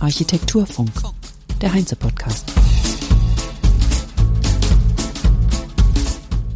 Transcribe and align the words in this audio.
Architekturfunk, 0.00 0.90
der 1.60 1.74
Heinze-Podcast. 1.74 2.50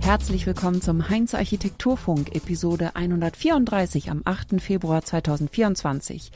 Herzlich 0.00 0.46
willkommen 0.46 0.80
zum 0.80 1.10
Heinze 1.10 1.37
Architekturfunk, 1.37 2.34
Episode 2.34 2.96
134 2.96 4.10
am 4.10 4.22
8. 4.24 4.58
Februar 4.62 5.03
2024. 5.03 6.33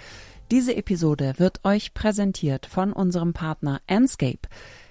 Diese 0.50 0.76
Episode 0.76 1.32
wird 1.38 1.64
euch 1.64 1.94
präsentiert 1.94 2.66
von 2.66 2.92
unserem 2.92 3.32
Partner 3.32 3.80
Enscape, 3.86 4.46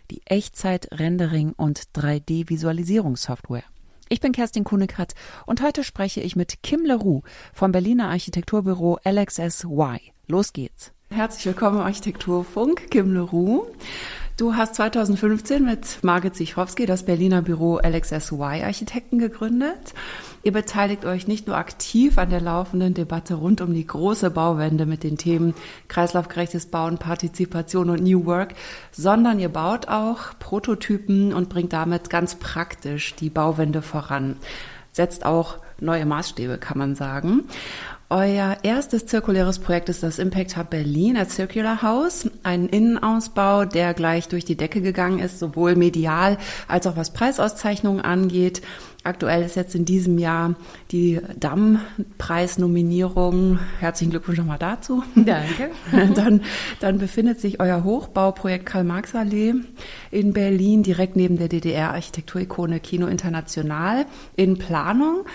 die 0.10 0.24
Echtzeit-Rendering- 0.26 1.54
und 1.56 1.90
3D-Visualisierungssoftware. 1.94 3.66
Ich 4.08 4.20
bin 4.20 4.34
Kerstin 4.34 4.64
Kunigrat 4.64 5.14
und 5.48 5.64
heute 5.64 5.84
spreche 5.84 6.22
ich 6.22 6.36
mit 6.36 6.62
Kim 6.62 6.86
Leroux 6.86 7.24
vom 7.54 7.72
Berliner 7.72 8.10
Architekturbüro 8.10 9.00
LXSY. 9.04 10.12
Los 10.28 10.54
geht's. 10.54 10.92
Herzlich 11.10 11.48
willkommen 11.48 11.78
im 11.78 11.84
Architekturfunk, 11.86 12.92
Kim 12.92 13.14
Leroux. 13.16 13.66
Du 14.38 14.54
hast 14.54 14.76
2015 14.76 15.64
mit 15.64 16.04
Margit 16.04 16.36
Sichrowski 16.36 16.86
das 16.86 17.04
Berliner 17.04 17.42
Büro 17.42 17.80
LXSY 17.80 18.64
Architekten 18.66 19.18
gegründet. 19.18 19.94
Ihr 20.44 20.52
beteiligt 20.52 21.06
euch 21.06 21.26
nicht 21.26 21.48
nur 21.48 21.56
aktiv 21.56 22.18
an 22.18 22.32
der 22.32 22.42
laufenden 22.42 22.94
Debatte 22.94 23.36
rund 23.36 23.62
um 23.62 23.74
die 23.74 23.88
große 23.88 24.32
Bauwende 24.32 24.86
mit 24.86 25.04
den 25.04 25.18
Themen 25.18 25.54
kreislaufgerechtes 25.88 26.66
Bauen, 26.66 26.98
Partizipation 26.98 27.90
und 27.90 28.04
New 28.04 28.26
Work, 28.26 28.56
sondern 28.92 29.40
ihr 29.40 29.48
baut 29.48 29.88
auch 29.88 30.38
Prototypen 30.38 31.34
und 31.34 31.48
bringt 31.48 31.72
damit 31.72 32.10
ganz 32.10 32.36
praktisch 32.36 33.16
die 33.16 33.30
Bauwende 33.30 33.82
voran. 33.82 34.36
Setzt 34.92 35.26
auch 35.26 35.60
neue 35.80 36.06
Maßstäbe, 36.06 36.58
kann 36.58 36.78
man 36.78 36.96
sagen. 36.96 37.46
Euer 38.12 38.58
erstes 38.62 39.08
zirkuläres 39.08 39.58
Projekt 39.58 39.90
ist 39.90 40.04
das 40.04 40.20
Impact 40.20 40.58
Hub 40.58 40.70
Berlin 40.70 41.18
als 41.18 41.34
Circular 41.36 41.82
House, 41.82 42.30
ein 42.44 42.70
Innenausbau, 42.70 43.66
der 43.66 43.96
gleich 43.96 44.28
durch 44.28 44.46
die 44.46 44.56
Decke 44.56 44.82
gegangen 44.82 45.18
ist, 45.18 45.40
sowohl 45.40 45.76
medial 45.76 46.38
als 46.68 46.86
auch 46.86 46.98
was 46.98 47.14
Preisauszeichnungen 47.14 48.02
angeht. 48.02 48.62
Aktuell 49.04 49.42
ist 49.42 49.56
jetzt 49.56 49.74
in 49.74 49.86
diesem 49.86 50.20
Jahr 50.20 50.54
die 50.92 51.20
Damm-Preisnominierung. 51.40 53.58
Herzlichen 53.80 54.12
Glückwunsch 54.12 54.38
nochmal 54.38 54.60
dazu. 54.60 55.02
Danke. 55.16 55.72
dann, 56.16 56.42
dann 56.80 57.00
befindet 57.00 57.42
sich 57.42 57.60
euer 57.60 57.84
Hochbauprojekt 57.84 58.68
Karl-Marx-Allee 58.68 59.56
in 60.12 60.34
Berlin, 60.34 60.84
direkt 60.84 61.16
neben 61.16 61.40
der 61.40 61.50
DDR-Architekturikone 61.50 62.80
Kino 62.80 63.08
International 63.08 64.06
in 64.36 64.60
Planung. 64.60 65.26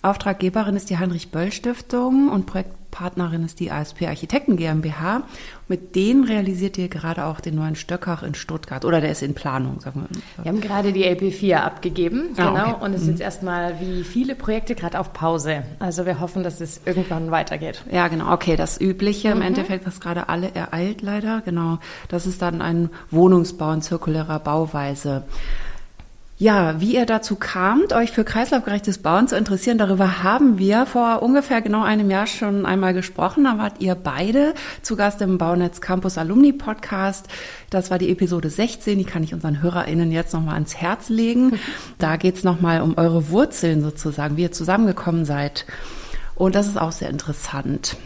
Auftraggeberin 0.00 0.76
ist 0.76 0.90
die 0.90 0.98
Heinrich-Böll-Stiftung 0.98 2.28
und 2.28 2.46
Projektpartnerin 2.46 3.44
ist 3.44 3.58
die 3.58 3.72
ASP 3.72 4.06
Architekten 4.06 4.56
GmbH. 4.56 5.24
Mit 5.66 5.96
denen 5.96 6.22
realisiert 6.22 6.78
ihr 6.78 6.88
gerade 6.88 7.24
auch 7.24 7.40
den 7.40 7.56
neuen 7.56 7.74
Stöckach 7.74 8.22
in 8.22 8.34
Stuttgart 8.34 8.84
oder 8.84 9.00
der 9.00 9.10
ist 9.10 9.22
in 9.22 9.34
Planung, 9.34 9.80
sagen 9.80 10.06
wir. 10.08 10.44
Wir 10.44 10.52
haben 10.52 10.60
gerade 10.60 10.92
die 10.92 11.04
LP4 11.04 11.56
abgegeben, 11.56 12.28
ah, 12.36 12.50
genau, 12.50 12.70
okay. 12.76 12.84
und 12.84 12.94
es 12.94 13.02
ist 13.02 13.08
jetzt 13.08 13.18
mhm. 13.18 13.24
erstmal 13.24 13.80
wie 13.80 14.04
viele 14.04 14.36
Projekte 14.36 14.76
gerade 14.76 15.00
auf 15.00 15.12
Pause. 15.12 15.64
Also 15.80 16.06
wir 16.06 16.20
hoffen, 16.20 16.44
dass 16.44 16.60
es 16.60 16.80
irgendwann 16.84 17.32
weitergeht. 17.32 17.82
Ja, 17.90 18.06
genau, 18.06 18.32
okay, 18.32 18.54
das 18.54 18.80
Übliche 18.80 19.30
mhm. 19.30 19.36
im 19.36 19.42
Endeffekt, 19.42 19.84
was 19.84 20.00
gerade 20.00 20.28
alle 20.28 20.54
ereilt 20.54 21.02
leider, 21.02 21.40
genau. 21.40 21.80
Das 22.06 22.24
ist 22.24 22.40
dann 22.40 22.62
ein 22.62 22.90
Wohnungsbau 23.10 23.72
in 23.72 23.82
zirkulärer 23.82 24.38
Bauweise. 24.38 25.24
Ja, 26.40 26.80
wie 26.80 26.94
ihr 26.94 27.04
dazu 27.04 27.34
kamt, 27.34 27.92
euch 27.92 28.12
für 28.12 28.22
kreislaufgerechtes 28.22 28.98
Bauen 28.98 29.26
zu 29.26 29.36
interessieren, 29.36 29.76
darüber 29.76 30.22
haben 30.22 30.56
wir 30.56 30.86
vor 30.86 31.20
ungefähr 31.20 31.60
genau 31.62 31.82
einem 31.82 32.10
Jahr 32.10 32.28
schon 32.28 32.64
einmal 32.64 32.94
gesprochen. 32.94 33.42
Da 33.42 33.58
wart 33.58 33.80
ihr 33.80 33.96
beide 33.96 34.54
zu 34.82 34.94
Gast 34.94 35.20
im 35.20 35.36
Baunetz 35.36 35.80
Campus 35.80 36.16
Alumni 36.16 36.52
Podcast. 36.52 37.26
Das 37.70 37.90
war 37.90 37.98
die 37.98 38.08
Episode 38.08 38.50
16, 38.50 38.98
die 38.98 39.04
kann 39.04 39.24
ich 39.24 39.34
unseren 39.34 39.62
HörerInnen 39.62 40.12
jetzt 40.12 40.32
nochmal 40.32 40.54
ans 40.54 40.76
Herz 40.76 41.08
legen. 41.08 41.58
Da 41.98 42.16
geht's 42.16 42.44
nochmal 42.44 42.82
um 42.82 42.96
eure 42.96 43.30
Wurzeln 43.30 43.82
sozusagen, 43.82 44.36
wie 44.36 44.42
ihr 44.42 44.52
zusammengekommen 44.52 45.24
seid. 45.24 45.66
Und 46.36 46.54
das 46.54 46.68
ist 46.68 46.80
auch 46.80 46.92
sehr 46.92 47.10
interessant. 47.10 47.96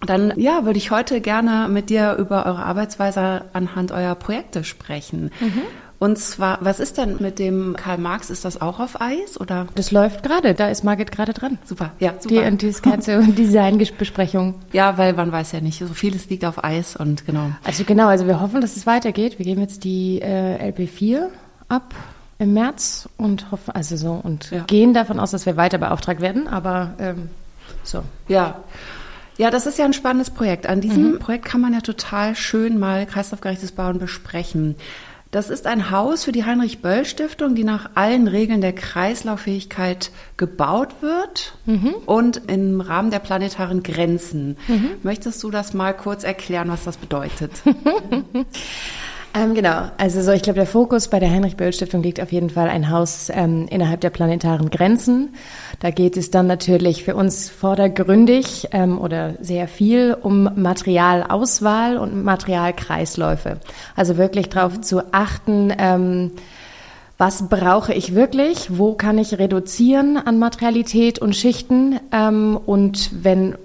Dann 0.00 0.32
ja, 0.36 0.64
würde 0.64 0.78
ich 0.78 0.90
heute 0.90 1.20
gerne 1.20 1.68
mit 1.68 1.90
dir 1.90 2.16
über 2.18 2.46
eure 2.46 2.64
Arbeitsweise 2.64 3.44
anhand 3.52 3.92
eurer 3.92 4.16
Projekte 4.16 4.64
sprechen. 4.64 5.30
Mhm. 5.40 5.62
Und 6.00 6.16
zwar, 6.16 6.58
was 6.60 6.78
ist 6.78 6.96
denn 6.96 7.16
mit 7.18 7.40
dem 7.40 7.74
Karl 7.76 7.98
Marx? 7.98 8.30
Ist 8.30 8.44
das 8.44 8.60
auch 8.60 8.78
auf 8.78 9.00
Eis 9.00 9.40
oder? 9.40 9.66
Das 9.74 9.90
läuft 9.90 10.22
gerade. 10.22 10.54
Da 10.54 10.68
ist 10.68 10.84
Margit 10.84 11.10
gerade 11.10 11.32
dran. 11.32 11.58
Super, 11.64 11.90
ja, 11.98 12.14
super. 12.20 12.48
Die, 12.50 12.56
die 12.56 12.72
ganze 12.82 13.20
Designbesprechung. 13.24 14.54
Ja, 14.72 14.98
weil 14.98 15.14
man 15.14 15.32
weiß 15.32 15.52
ja 15.52 15.60
nicht, 15.60 15.78
so 15.78 15.86
vieles 15.86 16.28
liegt 16.28 16.44
auf 16.44 16.62
Eis 16.62 16.94
und 16.94 17.26
genau. 17.26 17.50
Also 17.64 17.84
genau, 17.84 18.06
also 18.06 18.26
wir 18.26 18.40
hoffen, 18.40 18.60
dass 18.60 18.76
es 18.76 18.86
weitergeht. 18.86 19.38
Wir 19.38 19.46
geben 19.46 19.60
jetzt 19.60 19.82
die 19.82 20.20
äh, 20.20 20.70
LP4 20.70 21.28
ab 21.68 21.94
im 22.38 22.54
März 22.54 23.08
und 23.16 23.50
hoffen, 23.50 23.74
also 23.74 23.96
so 23.96 24.12
und 24.22 24.50
ja. 24.50 24.62
gehen 24.64 24.94
davon 24.94 25.18
aus, 25.18 25.32
dass 25.32 25.46
wir 25.46 25.56
weiter 25.56 25.78
beauftragt 25.78 26.20
werden. 26.20 26.46
Aber 26.46 26.94
ähm, 26.98 27.30
so. 27.82 28.02
Ja. 28.28 28.62
Ja, 29.38 29.50
das 29.50 29.66
ist 29.66 29.78
ja 29.78 29.84
ein 29.84 29.92
spannendes 29.92 30.30
Projekt. 30.30 30.66
An 30.66 30.80
diesem 30.80 31.12
mhm. 31.12 31.18
Projekt 31.18 31.44
kann 31.44 31.60
man 31.60 31.72
ja 31.72 31.80
total 31.80 32.34
schön 32.34 32.78
mal 32.78 33.06
kreislaufgerechtes 33.06 33.72
Bauen 33.72 33.98
besprechen. 33.98 34.76
Das 35.30 35.50
ist 35.50 35.66
ein 35.66 35.90
Haus 35.90 36.24
für 36.24 36.32
die 36.32 36.44
Heinrich-Böll-Stiftung, 36.44 37.54
die 37.54 37.64
nach 37.64 37.90
allen 37.94 38.28
Regeln 38.28 38.62
der 38.62 38.72
Kreislauffähigkeit 38.72 40.10
gebaut 40.38 41.02
wird 41.02 41.54
mhm. 41.66 41.94
und 42.06 42.48
im 42.48 42.80
Rahmen 42.80 43.10
der 43.10 43.18
planetaren 43.18 43.82
Grenzen. 43.82 44.56
Mhm. 44.68 44.92
Möchtest 45.02 45.42
du 45.42 45.50
das 45.50 45.74
mal 45.74 45.94
kurz 45.94 46.24
erklären, 46.24 46.68
was 46.70 46.84
das 46.84 46.96
bedeutet? 46.96 47.50
Ähm, 49.34 49.54
genau, 49.54 49.82
also 49.98 50.22
so, 50.22 50.32
ich 50.32 50.42
glaube, 50.42 50.58
der 50.58 50.66
Fokus 50.66 51.08
bei 51.08 51.20
der 51.20 51.30
Heinrich-Böll-Stiftung 51.30 52.02
liegt 52.02 52.20
auf 52.20 52.32
jeden 52.32 52.50
Fall 52.50 52.68
ein 52.68 52.90
Haus 52.90 53.30
ähm, 53.32 53.66
innerhalb 53.68 54.00
der 54.00 54.10
planetaren 54.10 54.70
Grenzen. 54.70 55.34
Da 55.80 55.90
geht 55.90 56.16
es 56.16 56.30
dann 56.30 56.46
natürlich 56.46 57.04
für 57.04 57.14
uns 57.14 57.50
vordergründig 57.50 58.68
ähm, 58.72 58.98
oder 58.98 59.34
sehr 59.40 59.68
viel 59.68 60.16
um 60.20 60.48
Materialauswahl 60.56 61.98
und 61.98 62.24
Materialkreisläufe. 62.24 63.60
Also 63.94 64.16
wirklich 64.16 64.48
darauf 64.48 64.80
zu 64.80 65.02
achten, 65.12 65.72
ähm, 65.78 66.32
was 67.18 67.48
brauche 67.48 67.92
ich 67.92 68.14
wirklich, 68.14 68.78
wo 68.78 68.94
kann 68.94 69.18
ich 69.18 69.38
reduzieren 69.38 70.16
an 70.16 70.38
Materialität 70.38 71.18
und 71.18 71.36
Schichten 71.36 72.00
ähm, 72.12 72.58
und 72.64 73.10
wenn 73.24 73.56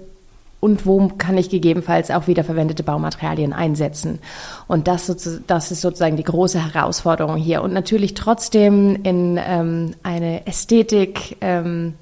und 0.64 0.86
wo 0.86 1.08
kann 1.18 1.36
ich 1.36 1.50
gegebenenfalls 1.50 2.10
auch 2.10 2.26
wiederverwendete 2.26 2.82
Baumaterialien 2.82 3.52
einsetzen. 3.52 4.18
Und 4.66 4.88
das, 4.88 5.14
das 5.46 5.70
ist 5.70 5.82
sozusagen 5.82 6.16
die 6.16 6.22
große 6.22 6.72
Herausforderung 6.72 7.36
hier. 7.36 7.60
Und 7.60 7.74
natürlich 7.74 8.14
trotzdem 8.14 8.96
in 9.02 9.38
ähm, 9.46 9.94
eine 10.02 10.46
Ästhetik 10.46 11.36
ähm, 11.42 11.96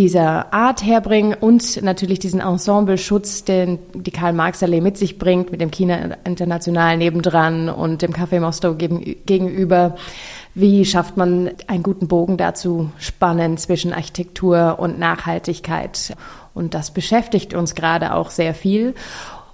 dieser 0.00 0.50
Art 0.54 0.82
herbringen 0.82 1.36
und 1.38 1.82
natürlich 1.82 2.20
diesen 2.20 2.40
Ensembleschutz, 2.40 3.44
den 3.44 3.78
die 3.92 4.10
Karl-Marx-Allee 4.10 4.80
mit 4.80 4.96
sich 4.96 5.18
bringt, 5.18 5.50
mit 5.52 5.60
dem 5.60 5.70
China 5.70 6.16
International 6.24 6.96
nebendran 6.96 7.68
und 7.68 8.00
dem 8.00 8.14
Café 8.14 8.40
Mostow 8.40 8.78
gegenüber. 8.78 9.96
Wie 10.54 10.86
schafft 10.86 11.18
man 11.18 11.50
einen 11.66 11.82
guten 11.82 12.08
Bogen 12.08 12.38
dazu 12.38 12.90
spannen 12.98 13.58
zwischen 13.58 13.92
Architektur 13.92 14.78
und 14.78 14.98
Nachhaltigkeit? 14.98 16.16
Und 16.54 16.72
das 16.72 16.92
beschäftigt 16.92 17.52
uns 17.52 17.74
gerade 17.74 18.14
auch 18.14 18.30
sehr 18.30 18.54
viel. 18.54 18.94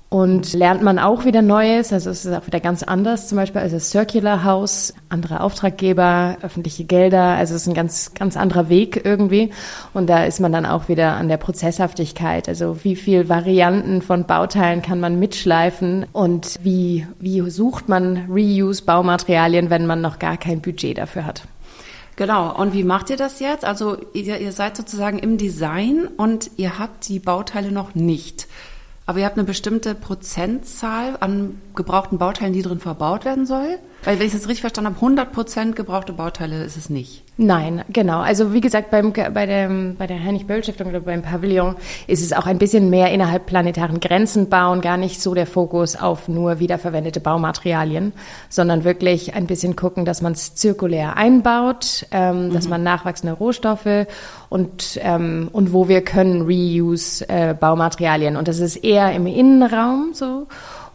Und 0.09 0.53
lernt 0.53 0.83
man 0.83 1.01
auch 1.01 1.25
wieder 1.25 1.43
Neues, 1.43 1.93
also 1.93 2.11
es 2.11 2.25
ist 2.25 2.33
auch 2.33 2.47
wieder 2.47 2.61
ganz 2.61 2.85
anders, 2.85 3.27
zum 3.27 3.37
Beispiel 3.37 3.61
als 3.61 3.73
das 3.73 3.91
Circular 3.91 4.45
House, 4.45 4.95
andere 5.09 5.41
Auftraggeber, 5.41 6.37
öffentliche 6.43 6.85
Gelder, 6.85 7.23
also 7.23 7.57
es 7.57 7.63
ist 7.63 7.67
ein 7.67 7.75
ganz, 7.75 8.15
ganz 8.15 8.37
anderer 8.37 8.69
Weg 8.69 9.05
irgendwie. 9.05 9.51
Und 9.95 10.09
da 10.09 10.25
ist 10.25 10.39
man 10.39 10.53
dann 10.53 10.65
auch 10.65 10.89
wieder 10.89 11.17
an 11.17 11.29
der 11.29 11.39
Prozesshaftigkeit, 11.39 12.49
also 12.49 12.85
wie 12.85 12.95
viel 12.95 13.29
Varianten 13.29 14.01
von 14.01 14.27
Bauteilen 14.27 14.81
kann 14.81 15.01
man 15.01 15.19
mitschleifen 15.19 16.07
und 16.13 16.55
wie, 16.63 17.09
wie 17.19 17.41
sucht 17.51 17.89
man 17.89 18.27
Reuse-Baumaterialien, 18.31 19.71
wenn 19.71 19.87
man 19.87 20.01
noch 20.01 20.21
gar 20.21 20.37
kein 20.37 20.61
Budget 20.61 20.99
dafür 20.99 21.27
hat. 21.27 21.43
Genau. 22.15 22.57
Und 22.57 22.73
wie 22.73 22.85
macht 22.85 23.11
ihr 23.11 23.17
das 23.17 23.41
jetzt? 23.41 23.65
Also 23.65 23.99
ihr, 24.15 24.39
ihr 24.39 24.53
seid 24.53 24.77
sozusagen 24.77 25.19
im 25.19 25.37
Design 25.37 26.09
und 26.17 26.51
ihr 26.57 26.79
habt 26.79 27.09
die 27.09 27.19
Bauteile 27.19 27.73
noch 27.73 27.95
nicht. 27.95 28.47
Aber 29.07 29.21
ihr 29.21 29.25
habt 29.25 29.39
eine 29.39 29.47
bestimmte 29.47 29.95
Prozentzahl 29.95 31.17
an 31.21 31.61
gebrauchten 31.77 32.19
Bauteilen, 32.19 32.53
die 32.53 32.63
drin 32.63 32.81
verbaut 32.81 33.25
werden 33.25 33.47
soll? 33.47 33.79
Weil, 34.05 34.21
wenn 34.21 34.27
ich 34.27 34.33
das 34.33 34.43
richtig 34.43 34.61
verstanden 34.61 34.91
habe, 34.91 34.97
100 34.97 35.33
Prozent 35.33 35.77
gebrauchte 35.77 36.13
Bauteile 36.13 36.63
ist 36.63 36.77
es 36.77 36.89
nicht. 36.89 37.25
Nein, 37.39 37.85
genau. 37.91 38.21
Also 38.21 38.55
wie 38.55 38.63
gesagt, 38.63 38.91
beim, 38.91 39.13
bei, 39.13 39.47
dem, 39.47 39.97
bei 39.97 40.07
der 40.07 40.23
Heinrich-Böll-Stiftung 40.23 40.89
oder 40.89 41.01
beim 41.01 41.21
Pavillon 41.23 41.75
ist 42.07 42.23
es 42.23 42.33
auch 42.33 42.47
ein 42.47 42.57
bisschen 42.57 42.89
mehr 42.89 43.13
innerhalb 43.13 43.45
planetaren 43.45 44.01
Grenzen 44.01 44.49
bauen, 44.49 44.81
gar 44.81 44.97
nicht 44.97 45.21
so 45.21 45.35
der 45.35 45.47
Fokus 45.47 45.97
auf 45.97 46.29
nur 46.29 46.61
wiederverwendete 46.61 47.21
Baumaterialien, 47.21 48.15
sondern 48.49 48.85
wirklich 48.85 49.35
ein 49.35 49.47
bisschen 49.47 49.77
gucken, 49.77 50.07
dass 50.07 50.23
man 50.23 50.33
es 50.33 50.55
zirkulär 50.55 51.17
einbaut, 51.17 52.07
ähm, 52.11 52.49
mhm. 52.49 52.53
dass 52.55 52.69
man 52.69 52.83
nachwachsende 52.83 53.35
Rohstoffe 53.35 54.07
und, 54.49 54.99
ähm, 55.03 55.51
und 55.53 55.75
wo 55.75 55.89
wir 55.89 56.03
können 56.03 56.43
Reuse 56.43 57.29
äh, 57.29 57.55
Baumaterialien. 57.55 58.37
Und 58.37 58.49
das 58.49 58.61
ist 58.61 58.77
eher 58.77 59.13
im 59.13 59.27
Innenraum 59.27 60.15
so 60.15 60.47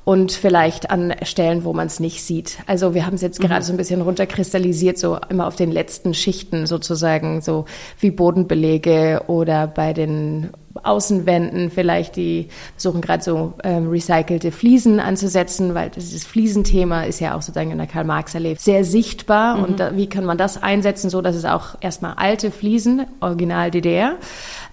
und 0.03 0.31
vielleicht 0.31 0.89
an 0.89 1.13
Stellen, 1.23 1.63
wo 1.63 1.73
man 1.73 1.87
es 1.87 1.99
nicht 1.99 2.23
sieht. 2.23 2.59
Also 2.65 2.93
wir 2.93 3.05
haben 3.05 3.15
es 3.15 3.21
jetzt 3.21 3.39
mhm. 3.41 3.47
gerade 3.47 3.63
so 3.63 3.73
ein 3.73 3.77
bisschen 3.77 4.01
runterkristallisiert, 4.01 4.97
so 4.97 5.17
immer 5.29 5.47
auf 5.47 5.55
den 5.55 5.71
letzten 5.71 6.13
Schichten 6.13 6.65
sozusagen, 6.65 7.41
so 7.41 7.65
wie 7.99 8.11
Bodenbelege 8.11 9.23
oder 9.27 9.67
bei 9.67 9.93
den 9.93 10.49
Außenwänden 10.83 11.71
vielleicht 11.71 12.15
die 12.15 12.47
versuchen 12.75 13.01
gerade 13.01 13.23
so 13.23 13.53
ähm, 13.63 13.89
recycelte 13.89 14.51
Fliesen 14.51 14.99
anzusetzen, 14.99 15.73
weil 15.73 15.89
dieses 15.89 16.25
Fliesenthema 16.25 17.03
ist 17.03 17.19
ja 17.19 17.35
auch 17.35 17.41
sozusagen 17.41 17.71
in 17.71 17.77
der 17.77 17.87
Karl-Marx-Allee 17.87 18.55
sehr 18.57 18.83
sichtbar 18.83 19.57
mhm. 19.57 19.63
und 19.63 19.79
da, 19.79 19.95
wie 19.95 20.07
kann 20.07 20.25
man 20.25 20.37
das 20.37 20.61
einsetzen, 20.61 21.09
so 21.09 21.21
dass 21.21 21.35
es 21.35 21.45
auch 21.45 21.75
erstmal 21.81 22.13
alte 22.15 22.51
Fliesen, 22.51 23.05
original 23.19 23.71
DDR, 23.71 24.17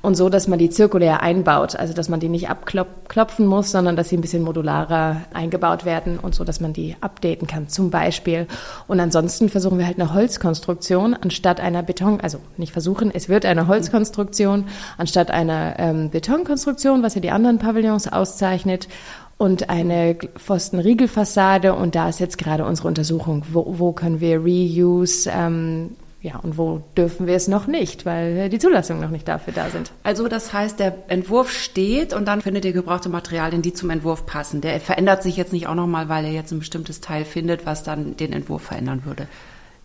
und 0.00 0.17
so, 0.17 0.29
dass 0.29 0.47
man 0.49 0.59
die 0.59 0.71
zirkulär 0.71 1.23
einbaut, 1.23 1.77
also 1.77 1.93
dass 1.93 2.09
man 2.09 2.21
die 2.21 2.29
nicht 2.29 2.49
abklopfen 2.49 3.47
muss, 3.47 3.71
sondern 3.71 3.97
dass 3.97 4.09
sie 4.09 4.17
ein 4.17 4.21
bisschen 4.21 4.43
modularer 4.43 5.23
eingebaut 5.33 5.85
werden 5.85 6.19
und 6.19 6.35
so, 6.35 6.44
dass 6.44 6.61
man 6.61 6.73
die 6.73 6.97
updaten 7.01 7.49
kann, 7.49 7.69
zum 7.69 7.91
Beispiel. 7.91 8.47
Und 8.87 9.01
ansonsten 9.01 9.49
versuchen 9.49 9.79
wir 9.79 9.87
halt 9.87 9.99
eine 9.99 10.15
Holzkonstruktion 10.15 11.15
anstatt 11.15 11.61
einer 11.61 11.83
Beton, 11.83 12.21
also 12.21 12.39
nicht 12.56 12.73
versuchen, 12.73 13.11
es 13.12 13.29
wird 13.29 13.44
eine 13.44 13.67
Holzkonstruktion 13.67 14.67
anstatt 14.99 15.31
einer 15.31 15.79
ähm, 15.88 16.11
Betonkonstruktion, 16.11 17.02
was 17.02 17.14
ja 17.14 17.20
die 17.20 17.31
anderen 17.31 17.58
Pavillons 17.58 18.08
auszeichnet 18.08 18.88
und 19.37 19.70
eine 19.70 20.17
Pfostenriegelfassade. 20.37 21.75
Und 21.75 21.94
da 21.94 22.08
ist 22.08 22.20
jetzt 22.20 22.38
gerade 22.38 22.64
unsere 22.64 22.88
Untersuchung, 22.88 23.44
wo, 23.52 23.79
wo 23.79 23.93
können 23.93 24.20
wir 24.20 24.40
Reuse 24.40 25.31
ähm, 25.32 25.90
ja, 26.20 26.37
und 26.37 26.58
wo 26.58 26.82
dürfen 26.96 27.29
wir 27.29 27.37
es 27.37 27.46
noch 27.46 27.69
nicht, 27.69 28.05
weil 28.05 28.49
die 28.49 28.58
Zulassungen 28.58 29.00
noch 29.00 29.11
nicht 29.11 29.29
dafür 29.29 29.52
da 29.52 29.70
sind. 29.70 29.93
Also 30.02 30.26
das 30.26 30.52
heißt, 30.52 30.81
der 30.81 30.94
Entwurf 31.06 31.52
steht 31.52 32.12
und 32.12 32.26
dann 32.26 32.43
findet 32.43 32.64
ihr 32.64 32.73
gebrauchte 32.73 33.08
Materialien, 33.08 33.62
die 33.62 33.73
zum 33.73 33.91
Entwurf 33.91 34.26
passen. 34.26 34.61
Der 34.61 34.81
verändert 34.81 35.23
sich 35.23 35.37
jetzt 35.37 35.52
nicht 35.52 35.69
auch 35.69 35.76
nochmal, 35.76 36.08
weil 36.08 36.25
er 36.25 36.32
jetzt 36.32 36.50
ein 36.50 36.58
bestimmtes 36.58 37.00
Teil 37.00 37.25
findet, 37.25 37.67
was 37.67 37.84
dann 37.84 38.17
den 38.17 38.32
Entwurf 38.32 38.62
verändern 38.62 39.02
würde. 39.05 39.29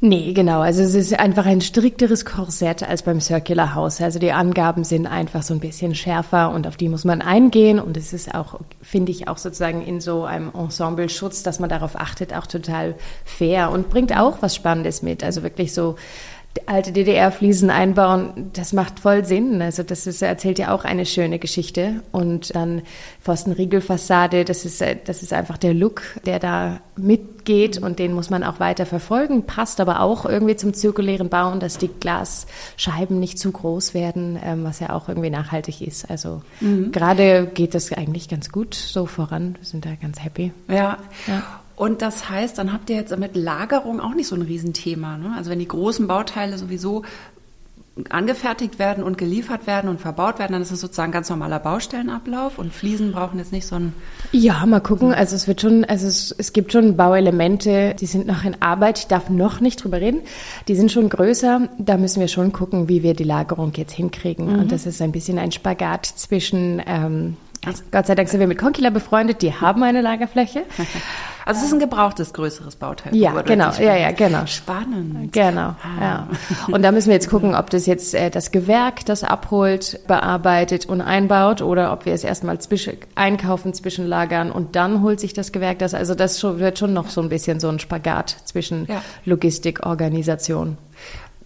Nee, 0.05 0.33
genau. 0.33 0.59
Also 0.59 0.81
es 0.81 0.95
ist 0.95 1.17
einfach 1.17 1.45
ein 1.45 1.61
strikteres 1.61 2.25
Korsett 2.25 2.83
als 2.83 3.03
beim 3.03 3.21
Circular 3.21 3.73
House. 3.73 4.01
Also 4.01 4.19
die 4.19 4.33
Angaben 4.33 4.83
sind 4.83 5.07
einfach 5.07 5.43
so 5.43 5.53
ein 5.53 5.61
bisschen 5.61 5.95
schärfer 5.95 6.51
und 6.51 6.67
auf 6.67 6.75
die 6.75 6.89
muss 6.89 7.05
man 7.05 7.21
eingehen. 7.21 7.79
Und 7.79 7.95
es 7.95 8.11
ist 8.11 8.35
auch, 8.35 8.59
finde 8.81 9.13
ich, 9.13 9.29
auch 9.29 9.37
sozusagen 9.37 9.81
in 9.81 10.01
so 10.01 10.25
einem 10.25 10.51
Ensemble-Schutz, 10.53 11.43
dass 11.43 11.61
man 11.61 11.69
darauf 11.69 11.95
achtet, 11.95 12.33
auch 12.33 12.47
total 12.47 12.95
fair 13.23 13.71
und 13.71 13.89
bringt 13.89 14.13
auch 14.13 14.41
was 14.41 14.55
Spannendes 14.55 15.03
mit. 15.03 15.23
Also 15.23 15.41
wirklich 15.41 15.73
so 15.73 15.95
alte 16.65 16.91
DDR-Fliesen 16.91 17.69
einbauen, 17.69 18.51
das 18.53 18.73
macht 18.73 18.99
voll 18.99 19.25
Sinn. 19.25 19.61
Also 19.61 19.83
das 19.83 20.07
ist, 20.07 20.21
erzählt 20.21 20.59
ja 20.59 20.73
auch 20.73 20.83
eine 20.85 21.05
schöne 21.05 21.39
Geschichte. 21.39 22.01
Und 22.11 22.55
dann 22.55 22.83
Pfostenriegelfassade, 23.21 24.45
das 24.45 24.65
ist, 24.65 24.83
das 25.05 25.23
ist 25.23 25.33
einfach 25.33 25.57
der 25.57 25.73
Look, 25.73 26.03
der 26.25 26.39
da 26.39 26.79
mitgeht 26.95 27.79
und 27.79 27.99
den 27.99 28.13
muss 28.13 28.29
man 28.29 28.43
auch 28.43 28.59
weiter 28.59 28.85
verfolgen. 28.85 29.45
Passt 29.45 29.81
aber 29.81 30.01
auch 30.01 30.25
irgendwie 30.25 30.55
zum 30.55 30.73
zirkulären 30.73 31.29
Bauen, 31.29 31.59
dass 31.59 31.77
die 31.77 31.87
Glasscheiben 31.87 33.19
nicht 33.19 33.39
zu 33.39 33.51
groß 33.51 33.93
werden, 33.93 34.39
ähm, 34.43 34.63
was 34.63 34.79
ja 34.79 34.91
auch 34.91 35.09
irgendwie 35.09 35.31
nachhaltig 35.31 35.81
ist. 35.81 36.09
Also 36.09 36.43
mhm. 36.59 36.91
gerade 36.91 37.47
geht 37.53 37.73
das 37.73 37.91
eigentlich 37.91 38.29
ganz 38.29 38.51
gut 38.51 38.75
so 38.75 39.05
voran. 39.05 39.55
Wir 39.59 39.65
sind 39.65 39.85
da 39.85 39.95
ganz 39.95 40.23
happy. 40.23 40.51
Ja. 40.67 40.97
ja. 41.27 41.43
Und 41.75 42.01
das 42.01 42.29
heißt, 42.29 42.57
dann 42.57 42.71
habt 42.71 42.89
ihr 42.89 42.95
jetzt 42.95 43.17
mit 43.17 43.35
Lagerung 43.35 43.99
auch 43.99 44.13
nicht 44.13 44.27
so 44.27 44.35
ein 44.35 44.41
Riesenthema. 44.41 45.17
Ne? 45.17 45.33
Also 45.35 45.49
wenn 45.49 45.59
die 45.59 45.67
großen 45.67 46.07
Bauteile 46.07 46.57
sowieso 46.57 47.03
angefertigt 48.09 48.79
werden 48.79 49.03
und 49.03 49.19
geliefert 49.19 49.67
werden 49.67 49.87
und 49.87 50.01
verbaut 50.01 50.39
werden, 50.39 50.53
dann 50.53 50.63
ist 50.63 50.71
es 50.71 50.81
sozusagen 50.81 51.11
ganz 51.11 51.29
normaler 51.29 51.59
Baustellenablauf 51.59 52.57
und 52.57 52.73
Fliesen 52.73 53.11
brauchen 53.11 53.37
jetzt 53.37 53.51
nicht 53.51 53.67
so 53.67 53.75
ein. 53.75 53.93
Ja, 54.31 54.65
mal 54.65 54.79
gucken. 54.79 55.13
Also 55.13 55.35
es 55.35 55.47
wird 55.47 55.61
schon, 55.61 55.85
also 55.85 56.07
es, 56.07 56.33
es 56.35 56.53
gibt 56.53 56.71
schon 56.71 56.97
Bauelemente, 56.97 57.95
die 57.99 58.07
sind 58.07 58.25
noch 58.25 58.43
in 58.45 58.59
Arbeit. 58.63 58.97
Ich 58.97 59.07
darf 59.07 59.29
noch 59.29 59.59
nicht 59.59 59.83
drüber 59.83 60.01
reden. 60.01 60.21
Die 60.67 60.75
sind 60.75 60.91
schon 60.91 61.07
größer. 61.07 61.69
Da 61.77 61.97
müssen 61.97 62.19
wir 62.19 62.27
schon 62.27 62.51
gucken, 62.51 62.89
wie 62.89 63.03
wir 63.03 63.13
die 63.13 63.23
Lagerung 63.23 63.73
jetzt 63.75 63.93
hinkriegen. 63.93 64.53
Mhm. 64.53 64.59
Und 64.59 64.71
das 64.71 64.87
ist 64.87 64.99
ein 64.99 65.11
bisschen 65.11 65.37
ein 65.37 65.51
Spagat 65.51 66.05
zwischen 66.07 66.81
ähm, 66.87 67.37
also 67.65 67.83
Gott 67.91 68.07
sei 68.07 68.15
Dank 68.15 68.29
sind 68.29 68.39
wir 68.39 68.47
mit 68.47 68.57
Conkila 68.57 68.89
befreundet, 68.89 69.41
die 69.41 69.53
haben 69.53 69.83
eine 69.83 70.01
Lagerfläche. 70.01 70.63
Also 71.45 71.59
es 71.59 71.67
ist 71.67 71.73
ein 71.73 71.79
gebrauchtes, 71.79 72.33
größeres 72.33 72.77
Bauteil. 72.77 73.15
Ja, 73.15 73.41
genau, 73.41 73.71
ja, 73.73 73.97
ja, 73.97 74.11
genau. 74.11 74.45
Spannend. 74.45 75.33
Genau, 75.33 75.75
ah. 75.83 75.99
ja. 75.99 76.27
Und 76.71 76.83
da 76.83 76.91
müssen 76.91 77.07
wir 77.07 77.15
jetzt 77.15 77.29
gucken, 77.29 77.53
ob 77.53 77.69
das 77.69 77.85
jetzt 77.85 78.15
äh, 78.15 78.29
das 78.29 78.51
Gewerk 78.51 79.05
das 79.05 79.23
abholt, 79.23 79.99
bearbeitet 80.07 80.85
und 80.85 81.01
einbaut 81.01 81.61
oder 81.61 81.91
ob 81.91 82.05
wir 82.05 82.13
es 82.13 82.23
erstmal 82.23 82.59
zwischen, 82.59 82.97
einkaufen, 83.15 83.73
zwischenlagern 83.73 84.51
und 84.51 84.75
dann 84.75 85.01
holt 85.01 85.19
sich 85.19 85.33
das 85.33 85.51
Gewerk 85.51 85.79
das. 85.79 85.93
Also 85.93 86.15
das 86.15 86.39
schon, 86.39 86.59
wird 86.59 86.79
schon 86.79 86.93
noch 86.93 87.09
so 87.09 87.21
ein 87.21 87.29
bisschen 87.29 87.59
so 87.59 87.67
ein 87.67 87.79
Spagat 87.79 88.35
zwischen 88.45 88.85
ja. 88.85 89.01
Logistik, 89.25 89.85
Organisation. 89.85 90.77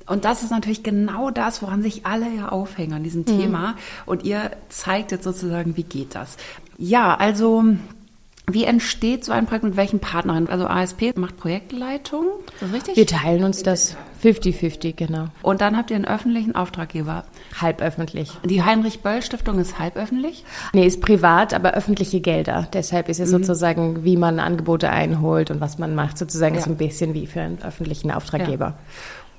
Und 0.08 0.26
das 0.26 0.44
ist 0.44 0.52
natürlich 0.52 0.84
genau 0.84 1.30
das, 1.30 1.62
woran 1.62 1.82
sich 1.82 2.06
alle 2.06 2.30
ja 2.34 2.50
aufhängen 2.50 2.94
an 2.94 3.04
diesem 3.04 3.22
mhm. 3.22 3.26
Thema. 3.26 3.76
Und 4.06 4.24
ihr 4.24 4.52
zeigt 4.70 5.12
jetzt 5.12 5.24
sozusagen, 5.24 5.78
wie 5.78 5.84
geht 5.84 6.16
das. 6.16 6.38
Ja, 6.78 7.16
also 7.16 7.64
wie 8.50 8.64
entsteht 8.64 9.26
so 9.26 9.34
ein 9.34 9.46
Projekt 9.46 9.66
mit 9.66 9.76
welchen 9.76 10.00
Partnerinnen? 10.00 10.48
Also 10.48 10.68
ASP 10.68 11.18
macht 11.18 11.36
Projektleitung, 11.36 12.28
ist 12.54 12.62
das 12.62 12.72
richtig? 12.72 12.96
Wir 12.96 13.06
teilen 13.06 13.44
uns 13.44 13.62
das 13.62 13.98
50-50, 14.24 14.94
genau. 14.96 15.26
Und 15.42 15.60
dann 15.60 15.76
habt 15.76 15.90
ihr 15.90 15.98
einen 15.98 16.06
öffentlichen 16.06 16.56
Auftraggeber. 16.56 17.26
Halböffentlich. 17.60 18.32
Die 18.46 18.64
Heinrich-Böll-Stiftung 18.64 19.60
ist 19.60 19.80
halböffentlich? 19.80 20.46
Nee, 20.72 20.88
ist 20.88 21.02
privat, 21.02 21.54
aber 21.54 21.74
öffentliche 21.74 22.22
Gelder. 22.22 22.70
Deshalb 22.72 23.10
ist 23.10 23.20
es 23.20 23.34
mhm. 23.34 23.44
sozusagen, 23.44 24.06
wie 24.06 24.16
man 24.16 24.40
Angebote 24.40 24.90
einholt 24.90 25.52
und 25.52 25.60
was 25.60 25.78
man 25.78 25.94
macht, 25.94 26.18
sozusagen 26.18 26.56
ja. 26.56 26.62
so 26.62 26.70
ein 26.70 26.78
bisschen 26.78 27.14
wie 27.14 27.28
für 27.28 27.42
einen 27.42 27.62
öffentlichen 27.62 28.12
Auftraggeber. 28.12 28.66
Ja. 28.66 28.78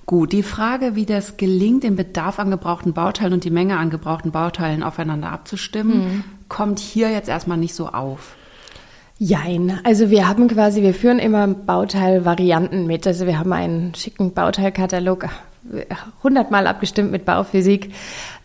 Gut, 0.09 0.33
die 0.33 0.43
Frage, 0.43 0.95
wie 0.95 1.05
das 1.05 1.37
gelingt, 1.37 1.85
den 1.85 1.95
Bedarf 1.95 2.39
an 2.39 2.51
gebrauchten 2.51 2.95
Bauteilen 2.95 3.35
und 3.35 3.45
die 3.45 3.51
Menge 3.51 3.77
an 3.77 3.91
gebrauchten 3.91 4.31
Bauteilen 4.31 4.83
aufeinander 4.83 5.31
abzustimmen, 5.31 5.99
mhm. 5.99 6.25
kommt 6.49 6.79
hier 6.79 7.11
jetzt 7.11 7.29
erstmal 7.29 7.59
nicht 7.59 7.75
so 7.75 7.89
auf. 7.89 8.35
Jein. 9.19 9.81
Also 9.85 10.09
wir 10.09 10.27
haben 10.27 10.49
quasi, 10.49 10.81
wir 10.81 10.95
führen 10.95 11.19
immer 11.19 11.47
Bauteilvarianten 11.47 12.87
mit. 12.87 13.07
Also 13.07 13.27
wir 13.27 13.39
haben 13.39 13.53
einen 13.53 13.95
schicken 13.95 14.33
Bauteilkatalog, 14.33 15.27
hundertmal 16.23 16.67
abgestimmt 16.67 17.11
mit 17.11 17.27
Bauphysik 17.27 17.93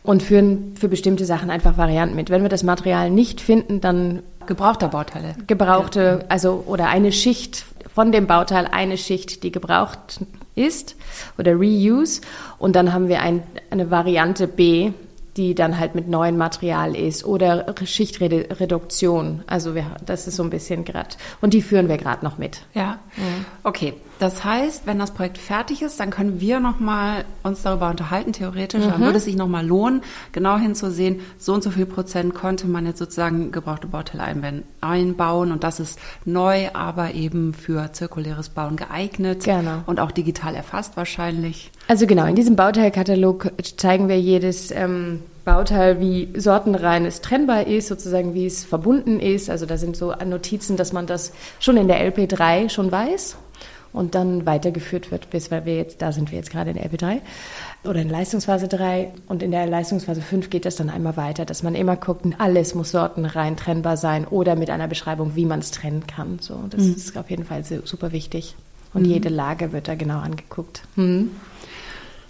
und 0.04 0.22
führen 0.22 0.76
für 0.76 0.90
bestimmte 0.90 1.24
Sachen 1.24 1.50
einfach 1.50 1.78
Varianten 1.78 2.18
mit. 2.18 2.30
Wenn 2.30 2.42
wir 2.42 2.50
das 2.50 2.64
Material 2.64 3.10
nicht 3.10 3.40
finden, 3.40 3.80
dann 3.80 4.22
gebrauchter 4.48 4.90
Bauteile. 4.90 5.36
Gebrauchte, 5.48 6.26
also 6.28 6.66
oder 6.68 6.90
eine 6.90 7.14
Schicht 7.14 7.64
von 7.96 8.12
dem 8.12 8.28
Bauteil, 8.28 8.68
eine 8.70 8.98
Schicht, 8.98 9.44
die 9.44 9.52
gebraucht 9.54 10.20
ist 10.56 10.96
oder 11.38 11.54
Reuse. 11.54 12.22
Und 12.58 12.76
dann 12.76 12.94
haben 12.94 13.08
wir 13.08 13.22
ein, 13.22 13.44
eine 13.70 13.92
Variante 13.92 14.48
B, 14.48 14.92
die 15.38 15.56
dann 15.56 15.80
halt 15.80 15.96
mit 15.96 16.08
neuem 16.08 16.38
Material 16.38 16.96
ist 16.96 17.26
oder 17.26 17.74
Schichtreduktion. 17.84 19.44
Also 19.48 19.74
wir, 19.74 19.96
das 20.06 20.28
ist 20.28 20.36
so 20.36 20.44
ein 20.44 20.50
bisschen 20.50 20.86
gerade. 20.86 21.10
Und 21.42 21.54
die 21.54 21.62
führen 21.62 21.90
wir 21.90 21.98
gerade 21.98 22.24
noch 22.24 22.38
mit. 22.38 22.62
Ja. 22.74 23.00
Mhm. 23.18 23.46
Okay. 23.64 23.94
Das 24.24 24.46
heißt, 24.46 24.88
wenn 24.88 25.00
das 25.00 25.12
Projekt 25.12 25.38
fertig 25.38 25.82
ist, 25.82 26.00
dann 26.00 26.10
können 26.10 26.40
wir 26.40 26.62
nochmal 26.62 27.26
uns 27.44 27.64
darüber 27.64 27.90
unterhalten, 27.90 28.32
theoretisch. 28.32 28.86
Mhm. 28.86 28.90
Dann 28.90 29.02
würde 29.02 29.18
es 29.18 29.26
sich 29.26 29.36
nochmal 29.36 29.68
lohnen, 29.68 30.02
genau 30.32 30.56
hinzusehen, 30.56 31.20
so 31.38 31.54
und 31.54 31.62
so 31.62 31.72
viel 31.72 31.86
Prozent 31.86 32.34
konnte 32.34 32.66
man 32.68 32.86
jetzt 32.86 33.00
sozusagen 33.00 33.52
gebrauchte 33.52 33.88
Bauteile 33.88 34.64
einbauen. 34.80 35.52
Und 35.52 35.66
das 35.66 35.82
ist 35.82 36.00
neu, 36.24 36.70
aber 36.72 37.14
eben 37.14 37.54
für 37.54 37.92
zirkuläres 37.92 38.48
Bauen 38.48 38.78
geeignet. 38.78 39.44
Genau. 39.44 39.84
Und 39.88 40.00
auch 40.00 40.12
digital 40.12 40.56
erfasst 40.56 40.96
wahrscheinlich. 40.96 41.70
Also 41.90 42.08
genau, 42.08 42.26
in 42.26 42.36
diesem 42.36 42.56
Bauteilkatalog 42.56 43.52
zeigen 43.76 44.08
wir 44.08 44.22
jedes 44.22 44.72
ähm, 44.72 45.20
Bauteil, 45.44 46.00
wie 46.00 46.30
sortenrein 46.40 47.06
es 47.06 47.20
trennbar 47.20 47.68
ist, 47.68 47.90
sozusagen 47.90 48.34
wie 48.36 48.46
es 48.46 48.64
verbunden 48.64 49.20
ist. 49.20 49.50
Also 49.50 49.66
da 49.66 49.78
sind 49.78 49.98
so 49.98 50.14
Notizen, 50.26 50.78
dass 50.78 50.94
man 50.94 51.08
das 51.08 51.34
schon 51.60 51.76
in 51.76 51.90
der 51.90 52.00
LP3 52.10 52.70
schon 52.70 52.90
weiß 52.90 53.36
und 53.94 54.16
dann 54.16 54.46
weitergeführt 54.46 55.12
wird, 55.12 55.30
bis 55.30 55.52
weil 55.52 55.66
wir 55.66 55.78
jetzt, 55.78 56.02
da 56.02 56.12
sind 56.12 56.32
wir 56.32 56.38
jetzt 56.38 56.52
gerade 56.52 56.72
in 56.72 56.78
LP3 56.78 57.22
oder 57.84 58.02
in 58.02 58.10
Leistungsphase 58.10 58.68
3 58.68 59.12
und 59.28 59.44
in 59.44 59.52
der 59.52 59.66
Leistungsphase 59.68 60.22
5 60.22 60.50
geht 60.50 60.66
das 60.66 60.76
dann 60.76 60.90
einmal 60.90 61.16
weiter, 61.16 61.46
dass 61.46 61.64
man 61.64 61.76
immer 61.76 61.96
guckt, 61.96 62.26
alles 62.40 62.76
muss 62.76 62.92
sortenrein 62.92 63.56
trennbar 63.56 63.98
sein 63.98 64.26
oder 64.26 64.56
mit 64.56 64.70
einer 64.70 64.88
Beschreibung, 64.88 65.36
wie 65.36 65.46
man 65.46 65.60
es 65.60 65.72
trennen 65.72 66.08
kann. 66.08 66.40
So, 66.40 66.64
das 66.70 66.82
mhm. 66.82 66.94
ist 66.96 67.18
auf 67.18 67.30
jeden 67.30 67.46
Fall 67.46 67.64
super 67.64 68.12
wichtig. 68.12 68.56
Und 68.94 69.04
mhm. 69.04 69.10
jede 69.10 69.30
Lage 69.30 69.72
wird 69.72 69.88
da 69.88 69.96
genau 69.96 70.20
angeguckt. 70.20 70.84
Mhm. 70.96 71.32